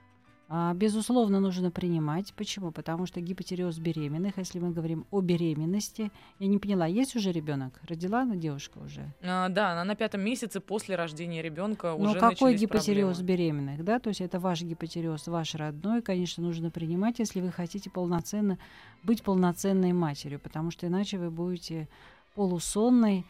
А, 0.52 0.74
Безусловно, 0.74 1.40
нужно 1.40 1.70
принимать. 1.70 2.34
Почему? 2.34 2.72
Потому 2.72 3.06
что 3.06 3.22
гипотереоз 3.22 3.78
беременных, 3.78 4.40
если 4.40 4.58
мы 4.58 4.72
говорим 4.72 5.06
о 5.12 5.22
беременности, 5.22 6.12
я 6.40 6.48
не 6.48 6.58
поняла, 6.58 6.88
есть 6.88 7.16
уже 7.16 7.32
ребенок? 7.32 7.80
Родила 7.88 8.24
она 8.24 8.36
девушка 8.36 8.80
уже? 8.80 9.14
А, 9.22 9.50
да, 9.50 9.74
она 9.74 9.84
на 9.84 9.96
пятом 9.96 10.22
месяце 10.22 10.60
после 10.60 10.96
рождения 10.96 11.44
ребенка 11.44 11.96
Но 11.96 12.10
уже 12.10 12.20
какой 12.20 12.54
начались 12.54 12.62
гипотереоз 12.62 13.18
проблемы. 13.18 13.38
беременных, 13.38 13.84
да? 13.86 14.00
То 14.00 14.10
есть 14.10 14.22
это 14.22 14.40
ваш 14.40 14.64
гипотереоз, 14.64 15.28
ваш 15.28 15.54
родной, 15.54 16.02
конечно, 16.02 16.44
нужно 16.44 16.72
принимать, 16.72 17.20
если 17.20 17.42
вы 17.42 17.52
хотите 17.52 17.92
полноценно 17.92 18.58
быть 19.04 19.22
полноценной 19.22 19.94
матерью, 19.94 20.40
потому 20.40 20.72
что 20.72 20.88
иначе 20.88 21.20
вы 21.20 21.30
будете 21.30 21.88
полусонной, 22.34 23.24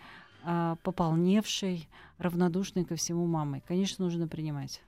а, 0.45 0.77
пополневшей, 0.83 1.89
равнодушной 2.17 2.85
ко 2.85 2.95
всему 2.95 3.25
мамой. 3.27 3.61
Конечно, 3.67 4.05
нужно 4.05 4.25
принимать. 4.29 4.81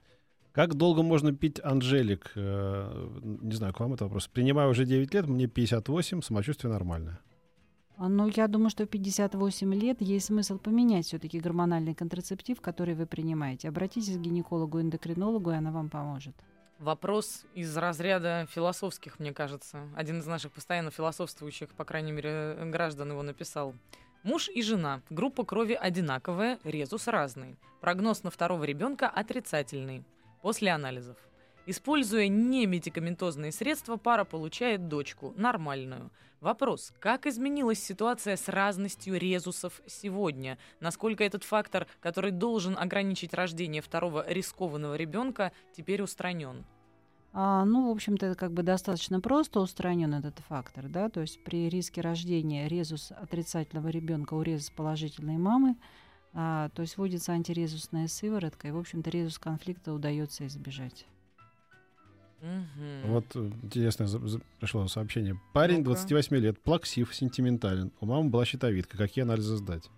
Как 0.52 0.74
долго 0.74 1.02
можно 1.02 1.32
пить 1.32 1.60
Анжелик? 1.64 2.32
Э, 2.36 3.08
Не 3.22 3.54
знаю, 3.54 3.72
к 3.72 3.80
вам 3.80 3.94
это 3.94 4.04
вопрос. 4.04 4.28
Принимаю 4.28 4.70
уже 4.70 4.84
9 4.84 5.14
лет, 5.14 5.26
мне 5.26 5.46
58, 5.46 6.20
самочувствие 6.22 6.72
нормальное. 6.72 7.18
А, 7.96 8.08
Ну, 8.08 8.30
я 8.36 8.48
думаю, 8.48 8.68
что 8.70 8.84
в 8.84 8.88
58 8.88 9.74
лет 9.74 10.02
есть 10.02 10.26
смысл 10.26 10.58
поменять 10.58 11.06
все-таки 11.06 11.40
гормональный 11.40 11.94
контрацептив, 11.94 12.60
который 12.60 12.94
вы 12.94 13.06
принимаете. 13.06 13.68
Обратитесь 13.68 14.16
к 14.16 14.20
гинекологу-эндокринологу, 14.20 15.50
и 15.52 15.54
она 15.54 15.70
вам 15.70 15.88
поможет. 15.88 16.34
Вопрос 16.78 17.44
из 17.54 17.76
разряда 17.76 18.46
философских, 18.50 19.20
мне 19.20 19.32
кажется. 19.32 19.88
Один 19.94 20.18
из 20.18 20.26
наших 20.26 20.52
постоянно 20.52 20.90
философствующих, 20.90 21.68
по 21.70 21.84
крайней 21.84 22.12
мере, 22.12 22.58
граждан 22.72 23.10
его 23.12 23.22
написал. 23.22 23.74
Муж 24.22 24.48
и 24.48 24.62
жена. 24.62 25.00
Группа 25.08 25.44
крови 25.44 25.74
одинаковая, 25.74 26.58
резус 26.64 27.06
разный. 27.08 27.56
Прогноз 27.80 28.22
на 28.22 28.30
второго 28.30 28.64
ребенка 28.64 29.08
отрицательный. 29.08 30.04
После 30.42 30.70
анализов. 30.70 31.16
Используя 31.64 32.26
немедикаментозные 32.26 33.52
средства, 33.52 33.96
пара 33.96 34.24
получает 34.24 34.88
дочку, 34.88 35.32
нормальную. 35.36 36.10
Вопрос, 36.40 36.92
как 36.98 37.26
изменилась 37.26 37.78
ситуация 37.78 38.36
с 38.36 38.48
разностью 38.48 39.16
резусов 39.16 39.80
сегодня? 39.86 40.58
Насколько 40.80 41.22
этот 41.22 41.44
фактор, 41.44 41.86
который 42.00 42.32
должен 42.32 42.76
ограничить 42.76 43.32
рождение 43.32 43.80
второго 43.80 44.28
рискованного 44.28 44.96
ребенка, 44.96 45.52
теперь 45.76 46.02
устранен? 46.02 46.64
А, 47.32 47.64
ну, 47.64 47.88
в 47.88 47.90
общем-то, 47.92 48.34
как 48.34 48.52
бы 48.52 48.64
достаточно 48.64 49.20
просто 49.20 49.60
устранен 49.60 50.12
этот 50.14 50.40
фактор, 50.40 50.88
да, 50.88 51.08
то 51.08 51.20
есть 51.20 51.42
при 51.44 51.68
риске 51.68 52.00
рождения 52.00 52.66
резус 52.66 53.12
отрицательного 53.12 53.88
ребенка 53.88 54.34
у 54.34 54.42
резус 54.42 54.70
положительной 54.70 55.38
мамы, 55.38 55.76
а, 56.34 56.70
то 56.70 56.82
есть 56.82 56.96
вводится 56.96 57.32
антирезусная 57.32 58.08
сыворотка, 58.08 58.68
и, 58.68 58.70
в 58.70 58.78
общем-то, 58.78 59.10
резус 59.10 59.38
конфликта 59.38 59.92
удается 59.92 60.46
избежать. 60.46 61.06
Мгм. 62.40 63.12
Вот 63.12 63.24
э, 63.36 63.50
интересное 63.62 64.08
пришло 64.58 64.88
сообщение. 64.88 65.38
Парень 65.52 65.78
Ну-ка. 65.78 65.90
28 65.90 66.36
лет, 66.38 66.58
плаксив, 66.58 67.14
сентиментален. 67.14 67.92
У 68.00 68.06
мамы 68.06 68.30
была 68.30 68.44
щитовидка. 68.44 68.96
Какие 68.98 69.22
анализы 69.22 69.56
сдать? 69.56 69.88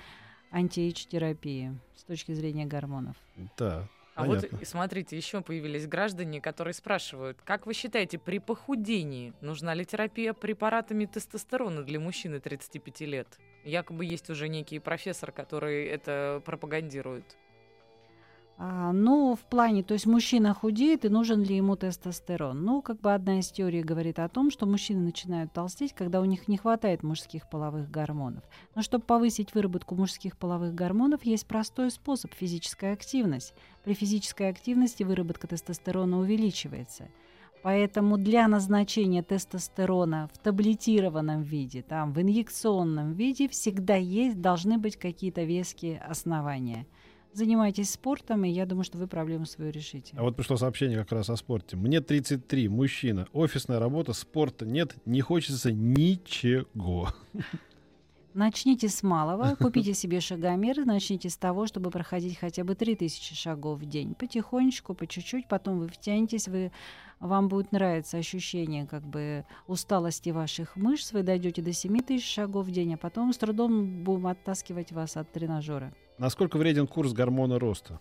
анти-эйдж-терапии 0.50 1.72
с 1.96 2.04
точки 2.04 2.32
зрения 2.32 2.66
гормонов. 2.66 3.16
Да, 3.58 3.88
А 4.22 4.26
вот 4.26 4.40
понятно. 4.42 4.66
смотрите, 4.66 5.16
еще 5.16 5.40
появились 5.40 5.86
граждане, 5.86 6.40
которые 6.40 6.74
спрашивают, 6.74 7.38
как 7.44 7.66
вы 7.66 7.74
считаете, 7.74 8.18
при 8.18 8.38
похудении 8.38 9.32
нужна 9.40 9.74
ли 9.74 9.84
терапия 9.84 10.32
препаратами 10.32 11.06
тестостерона 11.06 11.82
для 11.82 12.00
мужчины 12.00 12.40
35 12.40 13.00
лет? 13.02 13.28
Якобы 13.64 14.04
есть 14.04 14.30
уже 14.30 14.48
некий 14.48 14.78
профессор, 14.78 15.32
который 15.32 15.86
это 15.86 16.42
пропагандирует. 16.44 17.36
А, 18.58 18.92
ну, 18.92 19.34
в 19.34 19.40
плане, 19.40 19.82
то 19.82 19.94
есть 19.94 20.06
мужчина 20.06 20.54
худеет, 20.54 21.04
и 21.04 21.08
нужен 21.08 21.42
ли 21.42 21.56
ему 21.56 21.74
тестостерон? 21.74 22.64
Ну, 22.64 22.82
как 22.82 23.00
бы 23.00 23.12
одна 23.12 23.40
из 23.40 23.50
теорий 23.50 23.82
говорит 23.82 24.18
о 24.18 24.28
том, 24.28 24.50
что 24.50 24.66
мужчины 24.66 25.00
начинают 25.00 25.52
толстеть, 25.52 25.94
когда 25.94 26.20
у 26.20 26.24
них 26.24 26.48
не 26.48 26.58
хватает 26.58 27.02
мужских 27.02 27.48
половых 27.50 27.90
гормонов. 27.90 28.44
Но 28.74 28.82
чтобы 28.82 29.04
повысить 29.04 29.54
выработку 29.54 29.94
мужских 29.94 30.36
половых 30.36 30.74
гормонов, 30.74 31.24
есть 31.24 31.46
простой 31.46 31.90
способ– 31.90 32.32
физическая 32.34 32.92
активность. 32.92 33.54
При 33.84 33.94
физической 33.94 34.48
активности 34.48 35.02
выработка 35.02 35.48
тестостерона 35.48 36.18
увеличивается. 36.18 37.08
Поэтому 37.62 38.18
для 38.18 38.48
назначения 38.48 39.22
тестостерона 39.22 40.28
в 40.32 40.38
таблетированном 40.38 41.42
виде, 41.42 41.82
там, 41.82 42.12
в 42.12 42.20
инъекционном 42.20 43.12
виде 43.12 43.48
всегда 43.48 43.94
есть, 43.94 44.40
должны 44.40 44.78
быть 44.78 44.96
какие-то 44.96 45.44
веские 45.44 45.98
основания. 46.00 46.86
Занимайтесь 47.32 47.90
спортом, 47.90 48.44
и 48.44 48.50
я 48.50 48.66
думаю, 48.66 48.84
что 48.84 48.98
вы 48.98 49.06
проблему 49.06 49.46
свою 49.46 49.72
решите. 49.72 50.14
А 50.16 50.22
вот 50.22 50.36
пришло 50.36 50.56
сообщение 50.56 50.98
как 50.98 51.12
раз 51.12 51.30
о 51.30 51.36
спорте. 51.36 51.76
Мне 51.76 52.00
33, 52.00 52.68
мужчина, 52.68 53.26
офисная 53.32 53.78
работа, 53.78 54.12
спорта 54.12 54.66
нет, 54.66 54.94
не 55.06 55.22
хочется 55.22 55.72
ничего. 55.72 57.08
Начните 58.34 58.88
с 58.88 59.02
малого, 59.02 59.54
купите 59.60 59.92
себе 59.92 60.20
шагомер, 60.20 60.86
начните 60.86 61.28
с 61.28 61.36
того, 61.36 61.66
чтобы 61.66 61.90
проходить 61.90 62.38
хотя 62.38 62.64
бы 62.64 62.74
3000 62.74 63.34
шагов 63.34 63.80
в 63.80 63.84
день. 63.84 64.14
Потихонечку, 64.14 64.94
по 64.94 65.06
чуть-чуть, 65.06 65.48
потом 65.48 65.78
вы 65.78 65.88
втянетесь, 65.88 66.48
вы, 66.48 66.72
вам 67.20 67.48
будет 67.48 67.72
нравиться 67.72 68.16
ощущение 68.16 68.86
как 68.86 69.02
бы 69.02 69.44
усталости 69.66 70.30
ваших 70.30 70.76
мышц, 70.76 71.12
вы 71.12 71.22
дойдете 71.22 71.60
до 71.60 71.72
7000 71.72 72.24
шагов 72.24 72.66
в 72.66 72.70
день, 72.70 72.94
а 72.94 72.96
потом 72.96 73.32
с 73.32 73.36
трудом 73.36 74.02
будем 74.02 74.26
оттаскивать 74.26 74.92
вас 74.92 75.16
от 75.16 75.30
тренажера. 75.30 75.92
Насколько 76.18 76.56
вреден 76.56 76.86
курс 76.86 77.12
гормона 77.12 77.58
роста? 77.58 78.00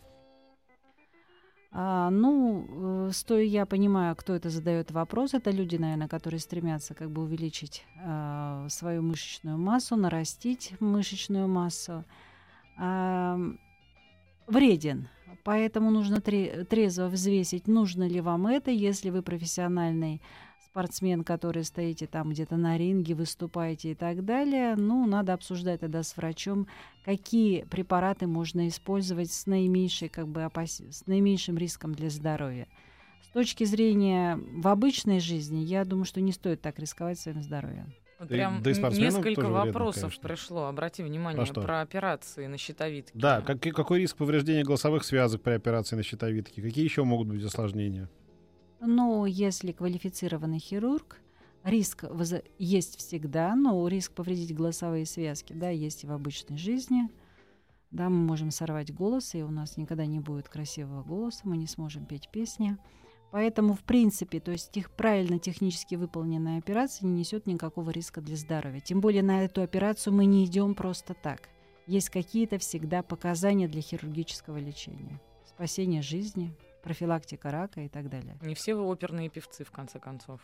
А, 1.74 2.10
ну, 2.10 3.08
э, 3.08 3.12
стоя 3.14 3.44
я 3.44 3.66
понимаю, 3.66 4.16
кто 4.16 4.36
это 4.36 4.50
задает 4.50 4.92
вопрос. 4.92 5.34
Это 5.34 5.52
люди, 5.52 5.78
наверное, 5.78 6.10
которые 6.10 6.40
стремятся 6.40 6.94
как 6.94 7.10
бы 7.10 7.22
увеличить 7.24 7.86
а, 8.04 8.68
свою 8.70 9.02
мышечную 9.02 9.58
массу, 9.58 9.96
нарастить 9.96 10.74
мышечную 10.82 11.48
массу. 11.48 12.04
А, 12.78 13.40
вреден. 14.48 15.08
Поэтому 15.44 15.92
нужно 15.92 16.20
тре- 16.20 16.66
трезво 16.66 17.08
взвесить, 17.08 17.68
нужно 17.68 18.08
ли 18.08 18.22
вам 18.22 18.48
это, 18.48 18.70
если 18.70 19.10
вы 19.10 19.22
профессиональный 19.22 20.22
спортсмен, 20.82 21.26
который 21.26 21.66
стоите 21.66 22.08
там 22.08 22.30
где-то 22.30 22.56
на 22.56 22.78
ринге, 22.78 23.14
выступаете 23.14 23.92
и 23.92 23.96
так 23.96 24.24
далее. 24.24 24.76
Ну, 24.78 25.06
надо 25.06 25.34
обсуждать 25.34 25.82
тогда 25.82 26.02
с 26.02 26.16
врачом, 26.16 26.66
какие 27.04 27.64
препараты 27.64 28.26
можно 28.26 28.68
использовать 28.70 29.32
с, 29.32 29.48
наименьшей, 29.48 30.08
как 30.08 30.30
бы, 30.30 30.44
опас... 30.44 30.80
с 30.80 31.06
наименьшим 31.08 31.58
риском 31.58 31.94
для 31.94 32.10
здоровья. 32.10 32.68
С 33.22 33.34
точки 33.34 33.66
зрения 33.66 34.40
в 34.56 34.68
обычной 34.70 35.20
жизни, 35.20 35.60
я 35.60 35.84
думаю, 35.84 36.06
что 36.06 36.22
не 36.22 36.32
стоит 36.32 36.62
так 36.62 36.80
рисковать 36.80 37.20
своим 37.20 37.44
здоровьем. 37.44 37.94
Вот 38.20 38.30
Да 38.30 38.36
прям 38.36 38.62
да 38.62 38.72
и 38.72 38.74
несколько 38.74 39.36
тоже 39.36 39.48
вредно, 39.48 39.50
вопросов 39.66 40.04
конечно. 40.04 40.22
пришло. 40.24 40.66
Обрати 40.68 41.04
внимание 41.04 41.38
Про 41.38 41.46
что? 41.46 41.62
про 41.62 41.82
операции 41.82 42.48
на 42.48 42.58
щитовидке. 42.58 43.12
Да, 43.14 43.42
как- 43.42 43.62
какой 43.62 44.00
риск 44.00 44.16
повреждения 44.16 44.64
голосовых 44.64 45.04
связок 45.04 45.42
при 45.42 45.52
операции 45.52 45.96
на 45.98 46.04
щитовидке? 46.04 46.62
Какие 46.62 46.86
еще 46.86 47.04
могут 47.04 47.28
быть 47.28 47.44
осложнения? 47.44 48.10
Но 48.84 49.28
если 49.28 49.72
квалифицированный 49.72 50.58
хирург, 50.58 51.22
риск 51.63 52.06
есть 52.58 52.98
всегда, 52.98 53.56
но 53.56 53.88
риск 53.88 54.12
повредить 54.13 54.56
голосовые 54.56 55.06
связки, 55.06 55.54
да, 55.54 55.70
есть 55.70 56.04
и 56.04 56.08
в 56.08 56.12
обычной 56.12 56.58
жизни. 56.58 57.08
Да, 57.91 58.10
мы 58.10 58.17
можем 58.26 58.50
сорвать 58.50 58.91
голос, 58.91 59.36
и 59.36 59.44
у 59.44 59.52
нас 59.52 59.78
никогда 59.78 60.08
не 60.08 60.20
будет 60.20 60.50
красивого 60.50 61.04
голоса, 61.04 61.41
мы 61.44 61.58
не 61.58 61.67
сможем 61.67 62.06
петь 62.06 62.30
песни. 62.32 62.78
Поэтому, 63.30 63.76
в 63.76 63.82
принципе, 63.82 64.39
то 64.39 64.52
есть 64.52 64.72
тех, 64.72 64.89
правильно 64.89 65.38
технически 65.38 65.94
выполненная 65.94 66.58
операция 66.58 67.06
не 67.06 67.20
несет 67.20 67.46
никакого 67.46 67.91
риска 67.91 68.20
для 68.20 68.36
здоровья. 68.36 68.80
Тем 68.80 69.00
более 69.00 69.22
на 69.22 69.44
эту 69.44 69.62
операцию 69.62 70.13
мы 70.13 70.26
не 70.26 70.46
идем 70.46 70.74
просто 70.74 71.13
так. 71.13 71.50
Есть 71.86 72.10
какие-то 72.10 72.58
всегда 72.58 73.04
показания 73.04 73.67
для 73.67 73.82
хирургического 73.82 74.58
лечения. 74.58 75.22
Спасение 75.46 76.02
жизни, 76.02 76.56
профилактика 76.82 77.52
рака 77.52 77.82
и 77.82 77.89
так 77.89 78.10
далее. 78.10 78.38
Не 78.41 78.56
все 78.56 78.76
вы 78.76 78.84
оперные 78.84 79.30
певцы, 79.30 79.63
в 79.63 79.72
конце 79.72 80.00
концов. 80.00 80.41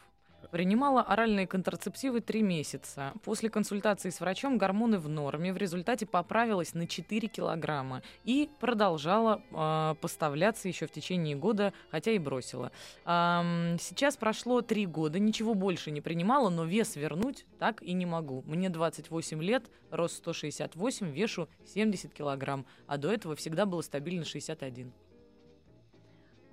Принимала 0.51 1.01
оральные 1.01 1.45
контрацептивы 1.45 2.21
три 2.21 2.41
месяца. 2.41 3.13
После 3.23 3.49
консультации 3.49 4.09
с 4.09 4.21
врачом 4.21 4.57
гормоны 4.57 4.97
в 4.97 5.09
норме. 5.09 5.51
В 5.51 5.57
результате 5.57 6.05
поправилась 6.05 6.73
на 6.73 6.87
4 6.87 7.27
килограмма. 7.27 8.01
И 8.23 8.49
продолжала 8.59 9.41
э, 9.51 9.95
поставляться 9.99 10.67
еще 10.67 10.87
в 10.87 10.91
течение 10.91 11.35
года, 11.35 11.73
хотя 11.91 12.11
и 12.11 12.19
бросила. 12.19 12.71
Ам, 13.03 13.77
сейчас 13.79 14.15
прошло 14.15 14.61
три 14.61 14.85
года, 14.85 15.19
ничего 15.19 15.53
больше 15.53 15.91
не 15.91 16.01
принимала, 16.01 16.49
но 16.49 16.63
вес 16.63 16.95
вернуть 16.95 17.45
так 17.59 17.81
и 17.81 17.93
не 17.93 18.05
могу. 18.05 18.43
Мне 18.45 18.69
28 18.69 19.43
лет, 19.43 19.69
рост 19.91 20.17
168, 20.17 21.11
вешу 21.11 21.49
70 21.65 22.13
килограмм. 22.13 22.65
А 22.85 22.97
до 22.97 23.11
этого 23.11 23.35
всегда 23.35 23.65
было 23.65 23.81
стабильно 23.81 24.23
61. 24.23 24.93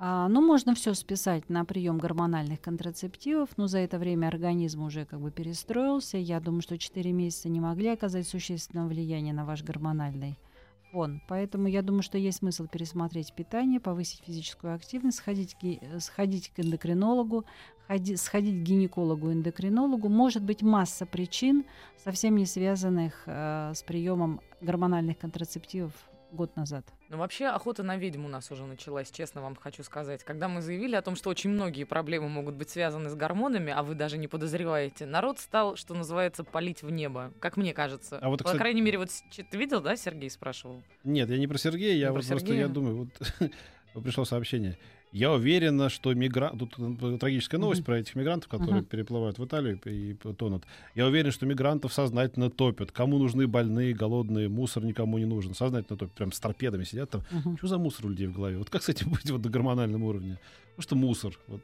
А, 0.06 0.28
ну, 0.28 0.42
можно 0.42 0.74
все 0.74 0.92
списать 0.92 1.48
на 1.48 1.64
прием 1.64 1.96
гормональных 1.96 2.60
контрацептивов, 2.60 3.48
но 3.56 3.68
за 3.68 3.78
это 3.78 3.98
время 3.98 4.28
организм 4.28 4.82
уже 4.82 5.06
как 5.06 5.18
бы 5.18 5.30
перестроился. 5.30 6.18
Я 6.18 6.40
думаю, 6.40 6.60
что 6.60 6.76
4 6.76 7.10
месяца 7.10 7.48
не 7.48 7.58
могли 7.58 7.88
оказать 7.88 8.28
существенного 8.28 8.88
влияния 8.88 9.32
на 9.32 9.46
ваш 9.46 9.62
гормональный 9.62 10.36
фон. 10.92 11.22
Поэтому 11.26 11.68
я 11.68 11.80
думаю, 11.80 12.02
что 12.02 12.18
есть 12.18 12.40
смысл 12.40 12.66
пересмотреть 12.66 13.32
питание, 13.32 13.80
повысить 13.80 14.22
физическую 14.26 14.74
активность, 14.74 15.16
сходить, 15.16 15.56
сходить 16.00 16.50
к 16.50 16.60
эндокринологу, 16.60 17.46
ходи- 17.88 18.16
сходить 18.16 18.62
к 18.62 18.68
гинекологу-эндокринологу. 18.68 20.10
Может 20.10 20.42
быть 20.42 20.60
масса 20.60 21.06
причин, 21.06 21.64
совсем 21.96 22.36
не 22.36 22.44
связанных 22.44 23.22
э, 23.24 23.72
с 23.74 23.82
приемом 23.82 24.42
гормональных 24.60 25.16
контрацептивов 25.16 25.94
год 26.34 26.56
назад. 26.56 26.84
Ну, 27.08 27.16
вообще, 27.18 27.46
охота 27.46 27.82
на 27.82 27.96
ведьму 27.96 28.26
у 28.26 28.30
нас 28.30 28.50
уже 28.50 28.64
началась, 28.64 29.10
честно 29.10 29.40
вам 29.40 29.56
хочу 29.56 29.82
сказать. 29.82 30.22
Когда 30.24 30.48
мы 30.48 30.60
заявили 30.60 30.96
о 30.96 31.02
том, 31.02 31.16
что 31.16 31.30
очень 31.30 31.50
многие 31.50 31.84
проблемы 31.84 32.28
могут 32.28 32.56
быть 32.56 32.70
связаны 32.70 33.08
с 33.08 33.14
гормонами, 33.14 33.72
а 33.72 33.82
вы 33.82 33.94
даже 33.94 34.18
не 34.18 34.28
подозреваете, 34.28 35.06
народ 35.06 35.38
стал, 35.38 35.76
что 35.76 35.94
называется, 35.94 36.44
палить 36.44 36.82
в 36.82 36.90
небо, 36.90 37.32
как 37.40 37.56
мне 37.56 37.72
кажется. 37.72 38.18
А 38.20 38.28
вот, 38.28 38.38
По 38.40 38.44
кстати- 38.44 38.58
крайней 38.60 38.82
мере, 38.82 38.98
вот 38.98 39.08
ты 39.50 39.56
видел, 39.56 39.80
да, 39.80 39.96
Сергей 39.96 40.28
спрашивал? 40.30 40.82
Нет, 41.04 41.30
я 41.30 41.38
не 41.38 41.46
про 41.46 41.56
Сергея, 41.58 41.94
я 41.94 42.06
Не 42.08 42.12
вот 42.12 42.20
про 42.22 42.28
просто 42.28 42.46
Сергея? 42.46 42.66
я 42.66 42.68
думаю, 42.68 42.96
вот 43.94 44.02
пришло 44.04 44.24
сообщение. 44.24 44.76
Я 45.14 45.32
уверена, 45.32 45.88
что 45.90 46.12
мигрант... 46.12 46.58
Тут 46.58 46.74
э, 46.76 47.18
трагическая 47.18 47.60
новость 47.60 47.80
Мгм. 47.82 47.86
про 47.86 47.98
этих 48.00 48.16
мигрантов, 48.16 48.48
которые 48.48 48.78
Мгм. 48.80 48.84
переплывают 48.86 49.38
в 49.38 49.44
Италию 49.44 49.80
и 49.84 50.14
тонут. 50.14 50.64
Я 50.96 51.06
уверен, 51.06 51.30
что 51.30 51.46
мигрантов 51.46 51.92
сознательно 51.92 52.50
топят. 52.50 52.90
Кому 52.90 53.18
нужны 53.18 53.46
больные, 53.46 53.94
голодные, 53.94 54.48
мусор 54.48 54.84
никому 54.84 55.18
не 55.18 55.24
нужен. 55.24 55.54
Сознательно 55.54 55.96
топят. 55.96 56.14
Прям 56.16 56.32
с 56.32 56.40
торпедами 56.40 56.82
сидят 56.82 57.10
там. 57.10 57.22
Мгм. 57.30 57.56
Что 57.58 57.68
за 57.68 57.78
мусор 57.78 58.06
у 58.06 58.08
людей 58.08 58.26
в 58.26 58.32
голове? 58.32 58.58
Вот 58.58 58.70
как 58.70 58.82
с 58.82 58.88
этим 58.88 59.10
быть 59.12 59.30
вот 59.30 59.44
на 59.44 59.50
гормональном 59.50 60.02
уровне? 60.02 60.36
Потому 60.76 60.82
что 60.82 60.96
мусор. 60.96 61.38
Вот, 61.46 61.62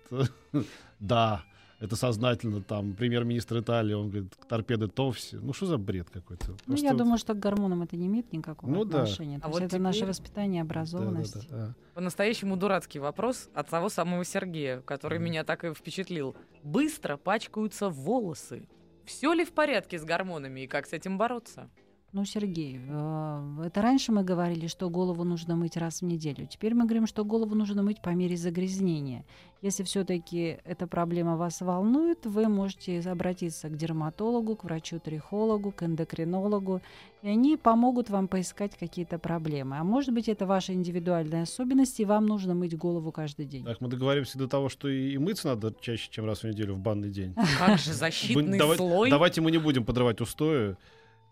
э, 0.53 0.63
да, 1.01 1.45
это 1.81 1.97
сознательно. 1.97 2.63
Там 2.63 2.93
премьер-министр 2.95 3.59
Италии, 3.61 3.95
он 3.95 4.11
говорит, 4.11 4.33
торпеды 4.49 4.87
Товси. 4.89 5.37
Ну 5.37 5.53
что 5.53 5.67
за 5.67 5.79
бред 5.79 6.09
какой-то? 6.11 6.55
Ну, 6.67 6.77
я 6.77 6.91
вот- 6.91 6.99
думаю, 6.99 7.19
что 7.19 7.35
к 7.35 7.39
гормонам 7.39 7.83
это 7.83 7.97
не 7.97 8.07
имеет 8.07 8.33
никакого 8.33 8.71
Ну 8.71 8.85
да. 8.85 9.03
отношения. 9.03 9.39
То 9.41 9.47
А 9.47 9.49
есть 9.49 9.61
вот 9.61 9.67
это 9.67 9.79
наше 9.79 9.99
теперь- 9.99 10.09
воспитание, 10.11 10.63
образованность. 10.63 11.49
Да, 11.51 11.57
да, 11.57 11.67
да. 11.69 11.75
По-настоящему 11.95 12.57
дурацкий 12.57 12.99
вопрос 12.99 13.49
от 13.55 13.69
того 13.69 13.89
самого 13.89 14.25
Сергея, 14.25 14.81
который 14.83 15.19
Мгм. 15.19 15.25
меня 15.25 15.45
так 15.45 15.65
и 15.65 15.73
впечатлил. 15.75 16.37
Быстро 16.63 17.17
пачкаются 17.17 17.89
волосы. 17.89 18.69
Все 19.07 19.33
ли 19.33 19.45
в 19.45 19.53
порядке 19.53 19.99
с 19.99 20.05
гормонами 20.05 20.61
и 20.61 20.67
как 20.67 20.87
с 20.87 20.93
этим 20.93 21.19
бороться? 21.19 21.69
Ну, 22.13 22.25
Сергей, 22.25 22.81
э, 22.89 23.63
это 23.67 23.83
раньше 23.83 24.11
мы 24.11 24.25
говорили, 24.25 24.67
что 24.67 24.91
голову 24.91 25.23
нужно 25.23 25.55
мыть 25.55 25.77
раз 25.77 26.01
в 26.01 26.05
неделю. 26.05 26.47
Теперь 26.47 26.75
мы 26.75 26.85
говорим, 26.85 27.07
что 27.07 27.25
голову 27.25 27.55
нужно 27.55 27.85
мыть 27.85 28.03
по 28.03 28.11
мере 28.11 28.37
загрязнения. 28.37 29.25
Если 29.63 29.85
все-таки 29.85 30.59
эта 30.65 30.89
проблема 30.89 31.37
вас 31.37 31.61
волнует, 31.61 32.27
вы 32.27 32.49
можете 32.49 32.99
обратиться 33.01 33.69
к 33.69 33.77
дерматологу, 33.77 34.57
к 34.57 34.65
врачу-трихологу, 34.65 35.71
к 35.71 35.85
эндокринологу, 35.85 36.81
и 37.23 37.29
они 37.29 37.57
помогут 37.57 38.11
вам 38.11 38.27
поискать 38.27 38.77
какие-то 38.77 39.21
проблемы. 39.21 39.77
А 39.79 39.85
может 39.85 40.13
быть, 40.13 40.29
это 40.29 40.47
ваши 40.47 40.73
индивидуальные 40.73 41.43
особенности, 41.43 42.03
и 42.03 42.07
вам 42.07 42.27
нужно 42.27 42.55
мыть 42.55 42.77
голову 42.77 43.13
каждый 43.13 43.47
день. 43.47 43.65
Так, 43.65 43.81
мы 43.81 43.89
договоримся 43.89 44.37
до 44.37 44.49
того, 44.49 44.69
что 44.69 44.89
и, 44.89 45.17
мыться 45.19 45.47
надо 45.47 45.73
чаще, 45.81 46.09
чем 46.11 46.25
раз 46.25 46.43
в 46.43 46.45
неделю 46.49 46.75
в 46.75 46.81
банный 46.81 47.11
день. 47.11 47.35
Как 47.59 47.79
же 47.79 47.93
защитный 47.93 48.59
слой? 48.77 49.11
Давайте 49.11 49.43
мы 49.43 49.53
не 49.53 49.59
будем 49.59 49.85
подрывать 49.85 50.21
устои. 50.21 50.77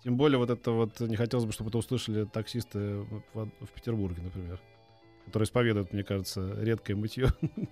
Тем 0.03 0.17
более 0.17 0.39
вот 0.39 0.51
это 0.51 0.71
вот 0.71 1.01
не 1.01 1.17
хотелось 1.17 1.45
бы, 1.45 1.53
чтобы 1.53 1.71
это 1.71 1.79
услышали 1.79 2.25
таксисты 2.25 2.99
в, 3.35 3.51
в 3.61 3.69
Петербурге, 3.75 4.23
например, 4.23 4.61
которые 5.27 5.47
исповедуют, 5.47 5.93
мне 5.93 6.05
кажется, 6.05 6.55
редкое 6.61 6.95
мытье. 6.95 7.29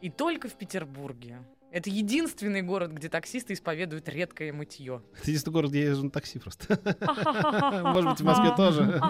И 0.00 0.10
только 0.10 0.48
в 0.48 0.54
Петербурге. 0.54 1.38
Это 1.70 1.90
единственный 1.90 2.62
город, 2.62 2.92
где 2.92 3.10
таксисты 3.10 3.52
исповедуют 3.52 4.08
редкое 4.08 4.52
мытье. 4.52 5.02
Это 5.20 5.30
единственный 5.30 5.52
город, 5.52 5.70
где 5.70 5.82
я 5.82 5.88
езжу 5.88 6.04
на 6.04 6.10
такси 6.10 6.38
просто. 6.38 6.78
Может 7.82 8.10
быть, 8.10 8.20
в 8.20 8.24
Москве 8.24 8.54
тоже. 8.56 9.00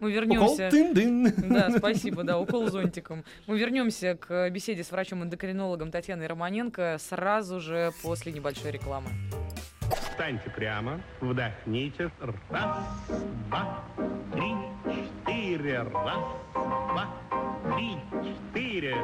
Мы 0.00 0.12
вернемся. 0.12 0.70
Да, 1.48 1.70
спасибо, 1.78 2.24
да, 2.24 2.38
укол 2.38 2.68
зонтиком. 2.68 3.24
Мы 3.46 3.58
вернемся 3.58 4.16
к 4.16 4.50
беседе 4.50 4.84
с 4.84 4.90
врачом-эндокринологом 4.90 5.90
Татьяной 5.90 6.26
Романенко 6.26 6.98
сразу 7.00 7.60
же 7.60 7.92
после 8.02 8.32
небольшой 8.32 8.70
рекламы. 8.70 9.08
Встаньте 10.16 10.48
прямо, 10.48 10.98
вдохните. 11.20 12.10
Раз, 12.48 12.78
два, 13.50 13.84
три, 14.32 14.54
четыре. 15.26 15.82
Раз, 15.82 16.24
два, 16.54 17.06
три, 17.74 17.98
четыре. 18.24 18.96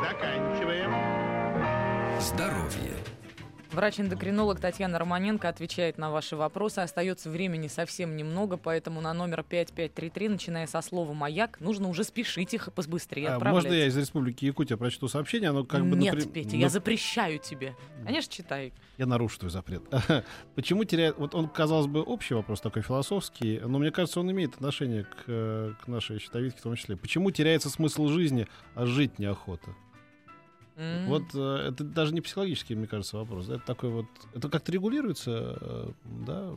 Заканчиваем. 0.00 0.92
Здоровье. 2.20 2.94
Врач-эндокринолог 3.72 4.58
Татьяна 4.58 4.98
Романенко 4.98 5.48
отвечает 5.48 5.96
на 5.96 6.10
ваши 6.10 6.34
вопросы. 6.34 6.80
Остается 6.80 7.30
времени 7.30 7.68
совсем 7.68 8.16
немного, 8.16 8.56
поэтому 8.56 9.00
на 9.00 9.14
номер 9.14 9.44
5533, 9.48 10.28
начиная 10.28 10.66
со 10.66 10.80
слова 10.82 11.12
«Маяк», 11.12 11.60
нужно 11.60 11.88
уже 11.88 12.02
спешить 12.02 12.52
их 12.52 12.72
побыстрее 12.72 13.28
А 13.28 13.36
отправлять. 13.36 13.64
Можно 13.64 13.74
я 13.76 13.86
из 13.86 13.96
Республики 13.96 14.44
Якутия 14.44 14.76
прочту 14.76 15.06
сообщение? 15.06 15.50
Оно 15.50 15.64
как 15.64 15.86
бы 15.86 15.96
Нет, 15.96 16.14
напрям- 16.14 16.32
Петя, 16.32 16.50
ну, 16.52 16.58
я 16.58 16.68
запрещаю 16.68 17.38
тебе. 17.38 17.76
Конечно, 18.04 18.32
читай. 18.32 18.72
Я 18.98 19.06
нарушу 19.06 19.38
твой 19.38 19.50
запрет. 19.50 19.82
Почему 20.56 20.82
теряет... 20.84 21.16
Вот 21.18 21.34
он, 21.36 21.48
казалось 21.48 21.86
бы, 21.86 22.02
общий 22.02 22.34
вопрос 22.34 22.60
такой 22.60 22.82
философский, 22.82 23.60
но 23.60 23.78
мне 23.78 23.92
кажется, 23.92 24.18
он 24.18 24.30
имеет 24.32 24.54
отношение 24.54 25.04
к, 25.04 25.24
э, 25.28 25.74
к 25.82 25.86
нашей 25.86 26.18
щитовидке 26.18 26.58
в 26.58 26.62
том 26.62 26.74
числе. 26.74 26.96
Почему 26.96 27.30
теряется 27.30 27.70
смысл 27.70 28.08
жизни, 28.08 28.48
а 28.74 28.86
жить 28.86 29.18
неохота? 29.20 29.76
М. 30.80 31.06
Вот 31.08 31.24
э, 31.34 31.68
это 31.68 31.84
даже 31.84 32.14
не 32.14 32.22
психологический, 32.22 32.74
мне 32.74 32.86
кажется, 32.86 33.18
вопрос. 33.18 33.46
да, 33.46 33.56
Это 33.56 33.66
такой 33.66 33.90
вот... 33.90 34.06
Это 34.34 34.48
как-то 34.48 34.72
регулируется, 34.72 35.58
э, 35.60 35.90
да? 36.04 36.54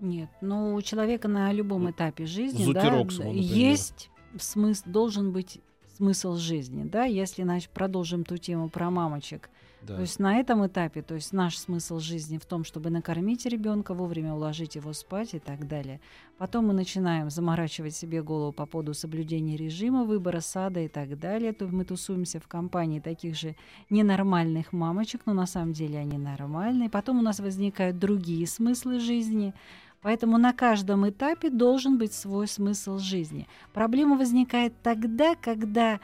Нет, 0.00 0.28
ну 0.42 0.74
у 0.74 0.82
человека 0.82 1.28
на 1.28 1.52
любом 1.52 1.90
этапе 1.90 2.26
жизни 2.26 2.72
да, 2.72 3.04
есть 3.32 4.10
смысл, 4.38 4.84
должен 4.86 5.32
быть 5.32 5.60
смысл 5.96 6.36
жизни, 6.36 6.84
да, 6.84 7.04
если 7.04 7.42
значит, 7.42 7.70
продолжим 7.70 8.24
ту 8.24 8.36
тему 8.36 8.68
про 8.68 8.90
мамочек. 8.90 9.50
Да. 9.82 9.94
То 9.94 10.00
есть 10.00 10.18
на 10.18 10.36
этом 10.36 10.66
этапе, 10.66 11.02
то 11.02 11.14
есть 11.14 11.32
наш 11.32 11.56
смысл 11.56 11.98
жизни 11.98 12.38
в 12.38 12.44
том, 12.44 12.64
чтобы 12.64 12.90
накормить 12.90 13.46
ребенка, 13.46 13.94
вовремя 13.94 14.34
уложить 14.34 14.74
его 14.74 14.92
спать 14.92 15.34
и 15.34 15.38
так 15.38 15.68
далее. 15.68 16.00
Потом 16.36 16.66
мы 16.66 16.74
начинаем 16.74 17.30
заморачивать 17.30 17.94
себе 17.94 18.22
голову 18.22 18.52
по 18.52 18.66
поводу 18.66 18.94
соблюдения 18.94 19.56
режима, 19.56 20.04
выбора 20.04 20.40
сада 20.40 20.80
и 20.80 20.88
так 20.88 21.18
далее. 21.18 21.52
То 21.52 21.66
мы 21.66 21.84
тусуемся 21.84 22.40
в 22.40 22.48
компании 22.48 23.00
таких 23.00 23.36
же 23.36 23.54
ненормальных 23.88 24.72
мамочек, 24.72 25.22
но 25.26 25.32
на 25.32 25.46
самом 25.46 25.72
деле 25.72 25.98
они 25.98 26.18
нормальные. 26.18 26.90
Потом 26.90 27.20
у 27.20 27.22
нас 27.22 27.40
возникают 27.40 27.98
другие 27.98 28.46
смыслы 28.46 29.00
жизни. 29.00 29.54
Поэтому 30.00 30.38
на 30.38 30.52
каждом 30.52 31.08
этапе 31.08 31.50
должен 31.50 31.98
быть 31.98 32.12
свой 32.12 32.46
смысл 32.46 32.98
жизни. 32.98 33.48
Проблема 33.72 34.16
возникает 34.16 34.72
тогда, 34.82 35.34
когда 35.34 35.98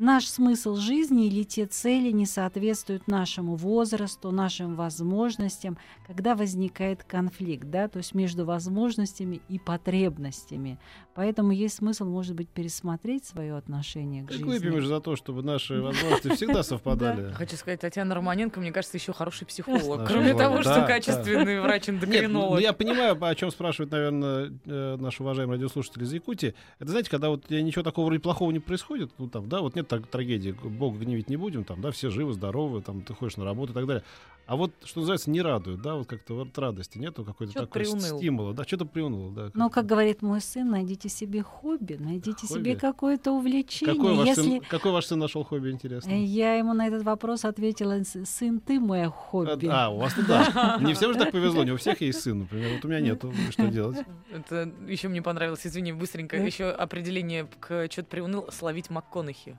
наш 0.00 0.26
смысл 0.26 0.76
жизни 0.76 1.26
или 1.26 1.44
те 1.44 1.66
цели 1.66 2.10
не 2.10 2.26
соответствуют 2.26 3.06
нашему 3.06 3.54
возрасту, 3.54 4.32
нашим 4.32 4.74
возможностям, 4.74 5.78
когда 6.06 6.34
возникает 6.34 7.04
конфликт, 7.04 7.68
да, 7.68 7.86
то 7.86 7.98
есть 7.98 8.14
между 8.14 8.44
возможностями 8.44 9.42
и 9.48 9.58
потребностями. 9.58 10.78
Поэтому 11.14 11.50
есть 11.50 11.76
смысл, 11.76 12.04
может 12.04 12.36
быть, 12.36 12.48
пересмотреть 12.48 13.24
свое 13.24 13.56
отношение 13.56 14.22
к 14.24 14.28
Так 14.28 14.36
жизни. 14.38 14.48
выпьем 14.48 14.80
же 14.80 14.86
за 14.86 15.00
то, 15.00 15.16
чтобы 15.16 15.42
наши 15.42 15.80
возможности 15.80 16.28
всегда 16.34 16.62
совпадали. 16.62 17.32
Хочу 17.32 17.56
сказать, 17.56 17.80
Татьяна 17.80 18.14
Романенко, 18.14 18.60
мне 18.60 18.70
кажется, 18.70 18.96
еще 18.96 19.12
хороший 19.12 19.46
психолог. 19.46 20.06
Кроме 20.06 20.34
того, 20.34 20.62
что 20.62 20.84
качественный 20.86 21.44
Нет, 21.54 21.56
ну, 21.56 21.62
врач-эндокринолог. 21.62 22.60
я 22.60 22.72
понимаю, 22.72 23.18
о 23.20 23.34
чем 23.34 23.50
спрашивают, 23.50 23.90
наверное, 23.90 24.52
э, 24.64 24.96
наши 25.00 25.22
уважаемые 25.22 25.56
радиослушатели 25.56 26.04
из 26.04 26.12
Якутии. 26.12 26.54
Это, 26.78 26.90
знаете, 26.90 27.10
когда 27.10 27.28
вот 27.28 27.50
э, 27.50 27.60
ничего 27.60 27.82
такого 27.82 28.06
вроде 28.06 28.20
плохого 28.20 28.50
не 28.52 28.60
происходит, 28.60 29.10
ну 29.18 29.28
там, 29.28 29.48
да, 29.48 29.60
вот 29.60 29.74
нет 29.74 29.88
так- 29.88 30.06
трагедии, 30.06 30.52
Бога 30.52 30.98
гневить 30.98 31.28
не 31.28 31.36
будем, 31.36 31.64
там, 31.64 31.80
да, 31.80 31.90
все 31.90 32.10
живы, 32.10 32.32
здоровы, 32.34 32.82
там, 32.82 33.02
ты 33.02 33.14
ходишь 33.14 33.36
на 33.36 33.44
работу 33.44 33.72
и 33.72 33.74
так 33.74 33.86
далее. 33.86 34.04
А 34.50 34.56
вот, 34.56 34.72
что 34.82 34.98
называется, 34.98 35.30
не 35.30 35.42
радует, 35.42 35.80
да, 35.80 35.94
вот 35.94 36.08
как-то 36.08 36.34
вот 36.34 36.58
радости 36.58 36.98
нету 36.98 37.24
какой-то 37.24 37.52
такой 37.52 37.82
приуныл. 37.82 38.18
стимула, 38.18 38.52
да, 38.52 38.64
что-то 38.64 38.84
приуныло, 38.84 39.30
да. 39.30 39.50
Но, 39.54 39.70
как 39.70 39.86
говорит 39.86 40.22
мой 40.22 40.40
сын, 40.40 40.68
найдите 40.68 41.08
себе 41.08 41.44
хобби, 41.44 41.94
найдите 42.00 42.48
себе 42.48 42.72
Хобби? 42.72 42.80
какое-то 42.80 43.30
увлечение. 43.30 43.94
какой, 43.94 44.16
ваш 44.16 44.26
Если 44.26 44.42
сын, 44.42 44.60
какой 44.68 44.90
ваш 44.90 45.06
сын 45.06 45.20
нашел 45.20 45.44
хобби, 45.44 45.70
интересно? 45.70 46.10
Э, 46.10 46.20
Я 46.24 46.56
ему 46.56 46.72
на 46.72 46.88
этот 46.88 47.04
вопрос 47.04 47.44
ответила, 47.44 48.02
«С- 48.02 48.24
сын, 48.24 48.58
ты 48.58 48.80
мое 48.80 49.08
хобби. 49.08 49.68
А, 49.70 49.88
у 49.88 49.98
вас 49.98 50.14
да. 50.26 50.78
Не 50.80 50.94
всем 50.94 51.12
же 51.12 51.18
так 51.20 51.30
повезло, 51.30 51.62
не 51.62 51.70
у 51.70 51.76
всех 51.76 52.00
есть 52.00 52.20
сын, 52.20 52.40
например. 52.40 52.74
Вот 52.74 52.84
у 52.84 52.88
меня 52.88 52.98
нету. 52.98 53.32
Что 53.50 53.68
делать? 53.68 53.98
Это 54.32 54.68
еще 54.88 55.06
мне 55.06 55.22
понравилось, 55.22 55.64
извини, 55.64 55.92
быстренько, 55.92 56.36
еще 56.36 56.70
определение 56.70 57.46
к 57.60 57.86
что-то 57.88 58.08
приуныл, 58.08 58.48
словить 58.50 58.90
МакКонахи. 58.90 59.56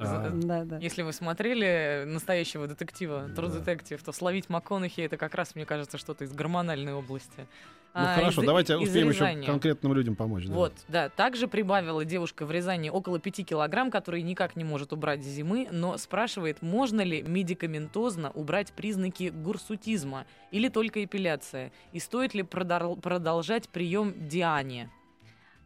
А, 0.00 0.30
Да, 0.32 0.64
да. 0.64 0.78
Если 0.78 1.02
вы 1.02 1.12
смотрели 1.12 2.04
настоящего 2.06 2.66
детектива, 2.66 3.28
True. 3.28 3.62
Detective, 3.64 4.00
то 4.04 4.12
словить 4.12 4.48
МакКонахи 4.48 5.00
это 5.02 5.16
как 5.16 5.34
раз, 5.34 5.54
мне 5.54 5.66
кажется, 5.66 5.98
что-то 5.98 6.24
из 6.24 6.32
гормональной 6.32 6.94
области. 6.94 7.46
Ну 7.92 8.02
А, 8.02 8.14
хорошо, 8.14 8.42
из- 8.42 8.46
давайте 8.46 8.74
из 8.74 8.88
успеем 8.88 9.08
еще 9.10 9.46
конкретным 9.46 9.92
людям 9.94 10.14
помочь. 10.14 10.46
да. 10.46 10.54
Вот, 10.54 10.72
да. 10.86 11.08
Также 11.08 11.48
прибавила 11.48 12.04
девушка 12.04 12.46
в 12.46 12.52
Рязани 12.52 12.88
около 12.88 13.18
5 13.18 13.42
килограмм, 13.42 13.90
которые 13.90 14.22
никак 14.22 14.54
не 14.54 14.62
может 14.62 14.92
убрать 14.92 15.22
зимы, 15.24 15.66
но 15.72 15.98
спрашивает, 15.98 16.62
можно 16.62 17.00
ли 17.00 17.20
медикаментозно 17.22 18.30
убрать 18.30 18.72
признаки 18.72 19.30
гурсутизма 19.30 20.24
или 20.52 20.68
только 20.68 21.02
эпиляция, 21.04 21.72
и 21.92 21.98
стоит 21.98 22.32
ли 22.32 22.42
продол- 22.42 23.00
продолжать 23.00 23.68
прием 23.68 24.14
Диане. 24.28 24.88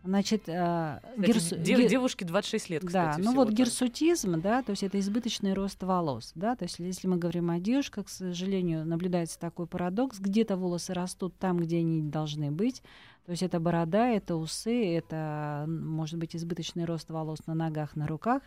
Значит, 0.05 0.43
э, 0.49 1.01
Кстати, 1.17 1.27
гирсу- 1.31 1.57
де- 1.57 1.77
ги- 1.77 1.89
девушке 1.89 2.25
26 2.27 2.69
лет, 2.69 2.85
кстати. 2.85 3.17
Да, 3.17 3.25
ну 3.25 3.33
вот 3.35 3.49
всего-то. 3.49 3.53
гирсутизм, 3.53 4.41
да, 4.41 4.63
то 4.63 4.71
есть 4.71 4.83
это 4.83 4.99
избыточный 5.01 5.55
рост 5.55 5.83
волос, 5.83 6.33
да, 6.35 6.55
то 6.57 6.65
есть 6.65 6.79
если 6.79 7.09
мы 7.09 7.17
говорим 7.17 7.51
о 7.51 7.59
девушках, 7.59 8.07
к 8.07 8.09
сожалению, 8.11 8.85
наблюдается 8.85 9.39
такой 9.39 9.67
парадокс, 9.67 10.19
где-то 10.21 10.57
волосы 10.59 10.93
растут 10.93 11.35
там, 11.39 11.59
где 11.59 11.79
они 11.79 12.03
не 12.03 12.11
должны 12.11 12.51
быть, 12.51 12.83
то 13.25 13.31
есть 13.31 13.43
это 13.43 13.59
борода, 13.61 14.09
это 14.11 14.37
усы, 14.37 14.95
это 14.95 15.65
может 15.67 16.19
быть 16.19 16.37
избыточный 16.37 16.85
рост 16.85 17.09
волос 17.09 17.39
на 17.47 17.55
ногах, 17.55 17.97
на 17.97 18.07
руках, 18.07 18.43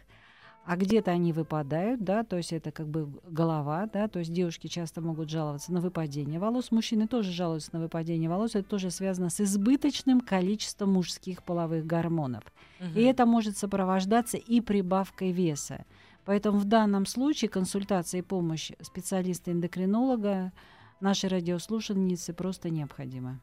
а 0.67 0.75
где-то 0.75 1.11
они 1.11 1.31
выпадают, 1.31 2.03
да, 2.03 2.25
то 2.25 2.35
есть 2.35 2.51
это 2.51 2.71
как 2.71 2.89
бы 2.89 3.09
голова, 3.23 3.87
да, 3.91 4.09
то 4.09 4.19
есть 4.19 4.33
девушки 4.33 4.67
часто 4.67 4.99
могут 4.99 5.29
жаловаться 5.29 5.71
на 5.71 5.79
выпадение 5.79 6.41
волос, 6.41 6.71
мужчины 6.71 7.07
тоже 7.07 7.31
жалуются 7.31 7.69
на 7.71 7.79
выпадение 7.79 8.29
волос, 8.29 8.53
это 8.53 8.67
тоже 8.67 8.91
связано 8.91 9.29
с 9.29 9.39
избыточным 9.39 10.19
количеством 10.19 10.91
мужских 10.91 11.41
половых 11.43 11.85
гормонов. 11.85 12.43
Мгм. 12.81 12.99
И 12.99 13.01
это 13.03 13.25
может 13.25 13.57
сопровождаться 13.57 14.35
и 14.35 14.59
прибавкой 14.59 15.31
веса. 15.31 15.85
Поэтому 16.25 16.59
в 16.59 16.65
данном 16.65 17.05
случае 17.05 17.47
консультация 17.47 18.19
и 18.19 18.21
помощь 18.21 18.73
специалиста-эндокринолога 18.81 20.51
нашей 20.99 21.29
радиослушательницы 21.29 22.33
просто 22.33 22.69
необходима. 22.69 23.39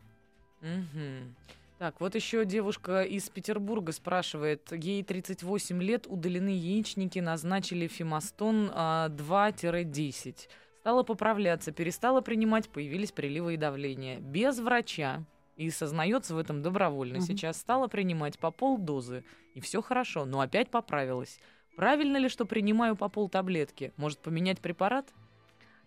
Мгм. 0.60 1.34
Так, 1.78 2.00
вот 2.00 2.14
еще 2.14 2.44
девушка 2.44 3.02
из 3.02 3.28
Петербурга 3.28 3.92
спрашивает. 3.92 4.70
Ей 4.70 5.02
38 5.02 5.82
лет, 5.82 6.06
удалены 6.08 6.50
яичники, 6.50 7.18
назначили 7.18 7.88
фимастон 7.88 8.70
а, 8.72 9.08
2-10. 9.08 10.48
Стала 10.80 11.02
поправляться, 11.02 11.72
перестала 11.72 12.20
принимать, 12.20 12.68
появились 12.68 13.10
приливы 13.10 13.54
и 13.54 13.56
давление. 13.56 14.20
Без 14.20 14.58
врача. 14.60 15.24
И 15.56 15.70
сознается 15.70 16.34
в 16.34 16.38
этом 16.38 16.62
добровольно. 16.62 17.16
Мгм. 17.16 17.26
Сейчас 17.26 17.58
стала 17.58 17.88
принимать 17.88 18.38
по 18.38 18.50
полдозы. 18.50 19.24
И 19.54 19.60
все 19.60 19.82
хорошо, 19.82 20.24
но 20.24 20.40
опять 20.40 20.70
поправилась. 20.70 21.38
Правильно 21.76 22.18
ли, 22.18 22.28
что 22.28 22.44
принимаю 22.44 22.96
по 22.96 23.08
пол 23.08 23.28
таблетки? 23.28 23.92
Может 23.96 24.20
поменять 24.20 24.60
препарат? 24.60 25.12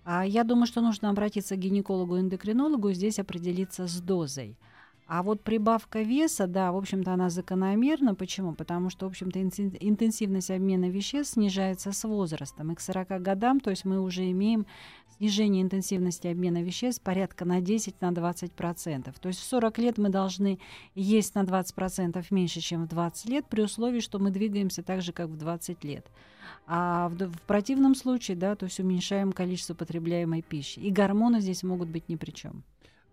А 0.03 0.25
я 0.25 0.43
думаю, 0.43 0.67
что 0.67 0.81
нужно 0.81 1.09
обратиться 1.09 1.55
к 1.55 1.59
гинекологу-эндокринологу 1.59 2.89
и 2.89 2.93
здесь 2.93 3.19
определиться 3.19 3.87
с 3.87 3.99
дозой. 3.99 4.57
А 5.07 5.23
вот 5.23 5.41
прибавка 5.41 6.01
веса, 6.01 6.47
да, 6.47 6.73
в 6.73 6.75
общем-то, 6.75 7.13
она 7.13 7.29
закономерна. 7.29 8.13
Почему? 8.13 8.53
Потому 8.53 8.89
что, 8.89 9.05
в 9.05 9.09
общем-то, 9.09 9.39
интен- 9.39 9.77
интенсивность 9.79 10.51
обмена 10.51 10.89
веществ 10.89 11.35
снижается 11.35 11.93
с 11.93 12.03
возрастом. 12.03 12.73
И 12.73 12.75
к 12.75 12.81
40 12.81 13.21
годам, 13.21 13.61
то 13.61 13.69
есть 13.69 13.85
мы 13.85 14.01
уже 14.01 14.29
имеем 14.29 14.65
снижение 15.15 15.63
интенсивности 15.63 16.27
обмена 16.27 16.61
веществ 16.61 17.01
порядка 17.01 17.45
на 17.45 17.61
10-20%. 17.61 19.15
То 19.17 19.27
есть 19.29 19.39
в 19.39 19.43
40 19.43 19.77
лет 19.77 19.97
мы 19.97 20.09
должны 20.09 20.59
есть 20.93 21.35
на 21.35 21.43
20% 21.43 22.25
меньше, 22.29 22.59
чем 22.59 22.83
в 22.83 22.87
20 22.89 23.29
лет, 23.29 23.45
при 23.47 23.61
условии, 23.61 24.01
что 24.01 24.19
мы 24.19 24.29
двигаемся 24.29 24.83
так 24.83 25.01
же, 25.01 25.13
как 25.13 25.29
в 25.29 25.37
20 25.37 25.85
лет. 25.85 26.05
А 26.65 27.07
в, 27.07 27.15
в 27.15 27.41
противном 27.43 27.95
случае, 27.95 28.35
да, 28.35 28.57
то 28.57 28.65
есть 28.65 28.81
уменьшаем 28.81 29.31
количество 29.31 29.73
потребляемой 29.73 30.41
пищи. 30.41 30.79
И 30.79 30.91
гормоны 30.91 31.39
здесь 31.39 31.63
могут 31.63 31.87
быть 31.87 32.09
ни 32.09 32.17
при 32.17 32.31
чем. 32.31 32.63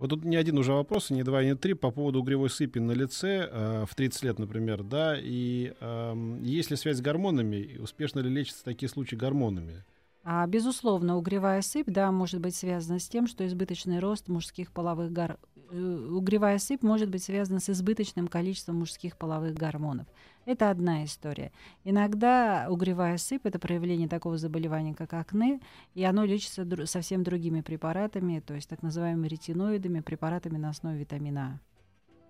Вот 0.05 0.11
тут 0.11 0.25
не 0.27 0.37
один 0.37 0.59
уже 0.59 0.75
вопрос, 0.75 1.09
не 1.09 1.23
два, 1.23 1.43
не 1.43 1.55
три 1.55 1.73
по 1.73 1.91
поводу 1.91 2.21
угревой 2.21 2.51
сыпи 2.51 2.79
на 2.79 2.93
лице 2.93 3.49
э, 3.51 3.87
в 3.89 3.95
30 3.95 4.23
лет, 4.25 4.39
например, 4.39 4.83
да, 4.83 5.17
и 5.19 5.73
эм, 5.81 6.43
есть 6.43 6.71
ли 6.71 6.77
связь 6.77 6.99
с 6.99 7.01
гормонами, 7.01 7.57
и 7.57 7.79
успешно 7.79 8.21
ли 8.21 8.29
лечатся 8.29 8.65
такие 8.65 8.91
случаи 8.91 9.17
гормонами? 9.17 9.83
А, 10.23 10.47
безусловно, 10.47 11.17
угревая 11.17 11.63
сыпь, 11.63 11.89
да, 11.89 12.13
может 12.13 12.41
быть 12.41 12.55
связана 12.55 12.99
с 12.99 13.09
тем, 13.09 13.27
что 13.27 13.47
избыточный 13.47 13.99
рост 13.99 14.29
мужских 14.29 14.73
половых 14.73 15.11
гор... 15.11 15.39
э, 15.71 16.09
Угревая 16.11 16.59
сыпь 16.59 16.83
может 16.83 17.09
быть 17.09 17.23
связана 17.23 17.59
с 17.59 17.71
избыточным 17.71 18.29
количеством 18.29 18.81
мужских 18.81 19.17
половых 19.17 19.55
гормонов. 19.55 20.07
Это 20.47 20.71
одна 20.71 21.05
история. 21.05 21.53
Иногда 21.85 22.67
угревая 22.69 23.17
сыпь— 23.19 23.43
это 23.47 23.59
проявление 23.59 24.09
такого 24.09 24.37
заболевания, 24.37 24.95
как 24.95 25.15
акне, 25.15 25.61
и 25.95 26.05
оно 26.05 26.25
лечится 26.25 26.63
дру- 26.63 26.87
совсем 26.87 27.23
другими 27.23 27.63
препаратами, 27.63 28.41
то 28.41 28.55
есть 28.55 28.69
так 28.69 28.83
называемыми 28.83 29.29
ретиноидами, 29.29 30.01
препаратами 30.01 30.59
на 30.59 30.71
основе 30.71 30.99
витамина 30.99 31.61
А. 31.61 31.75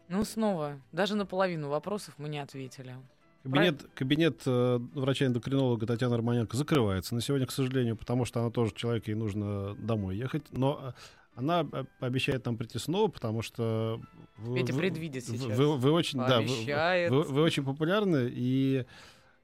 Ну, 0.08 0.24
снова, 0.24 0.78
даже 0.92 1.16
на 1.16 1.26
половину 1.26 1.68
вопросов 1.68 2.14
мы 2.18 2.28
не 2.28 2.38
ответили. 2.38 2.94
Кабинет, 3.42 3.86
кабинет 3.94 4.42
э, 4.46 4.78
врача-эндокринолога 4.94 5.86
Татьяны 5.86 6.16
Романенко 6.16 6.56
закрывается 6.56 7.14
на 7.14 7.20
сегодня, 7.20 7.46
к 7.46 7.50
сожалению, 7.52 7.94
потому 7.96 8.24
что 8.24 8.40
она 8.40 8.50
тоже 8.50 8.72
человек, 8.74 9.06
ей 9.06 9.14
нужно 9.14 9.74
домой 9.74 10.16
ехать. 10.16 10.44
Но 10.50 10.94
она 11.36 11.66
обещает 12.00 12.44
нам 12.46 12.56
прийти 12.56 12.78
снова, 12.78 13.08
потому 13.08 13.42
что... 13.42 14.00
вы- 14.36 14.56
Петя 14.58 14.74
предвидит 14.74 15.28
вы- 15.28 15.36
сейчас. 15.36 15.58
Вы, 15.58 15.76
вы 15.76 15.90
очень, 15.92 16.18
да, 16.18 16.40
вы- 16.40 17.08
вы, 17.10 17.22
вы 17.24 17.42
очень 17.42 17.64
популярны, 17.64 18.28
и, 18.32 18.84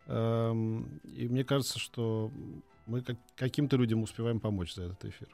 эм, 0.07 1.01
и 1.05 1.29
мне 1.29 1.45
кажется, 1.45 1.79
что 1.79 2.31
мы 2.87 3.03
как- 3.03 3.19
каким-то 3.37 3.77
людям 3.77 4.03
успеваем 4.03 4.41
помочь 4.41 4.75
за 4.75 4.85
этот 4.85 5.05
эфир. 5.05 5.29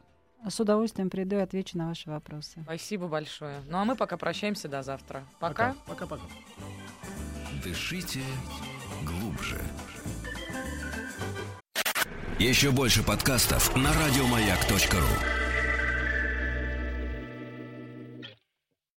С 0.48 0.60
удовольствием 0.60 1.10
приду 1.10 1.36
и 1.36 1.40
отвечу 1.40 1.76
на 1.78 1.88
ваши 1.88 2.08
вопросы. 2.08 2.60
Спасибо 2.62 3.08
большое. 3.08 3.56
Ну 3.68 3.78
а 3.78 3.84
мы 3.84 3.96
пока 3.96 4.16
прощаемся 4.16 4.68
до 4.68 4.82
завтра. 4.82 5.24
Пока. 5.40 5.74
Пока-пока. 5.86 6.22
Дышите 7.64 8.20
глубже. 9.04 9.58
Еще 12.38 12.70
больше 12.70 13.02
подкастов 13.02 13.74
на 13.74 13.92
радиомаяк.ру. 13.92 15.45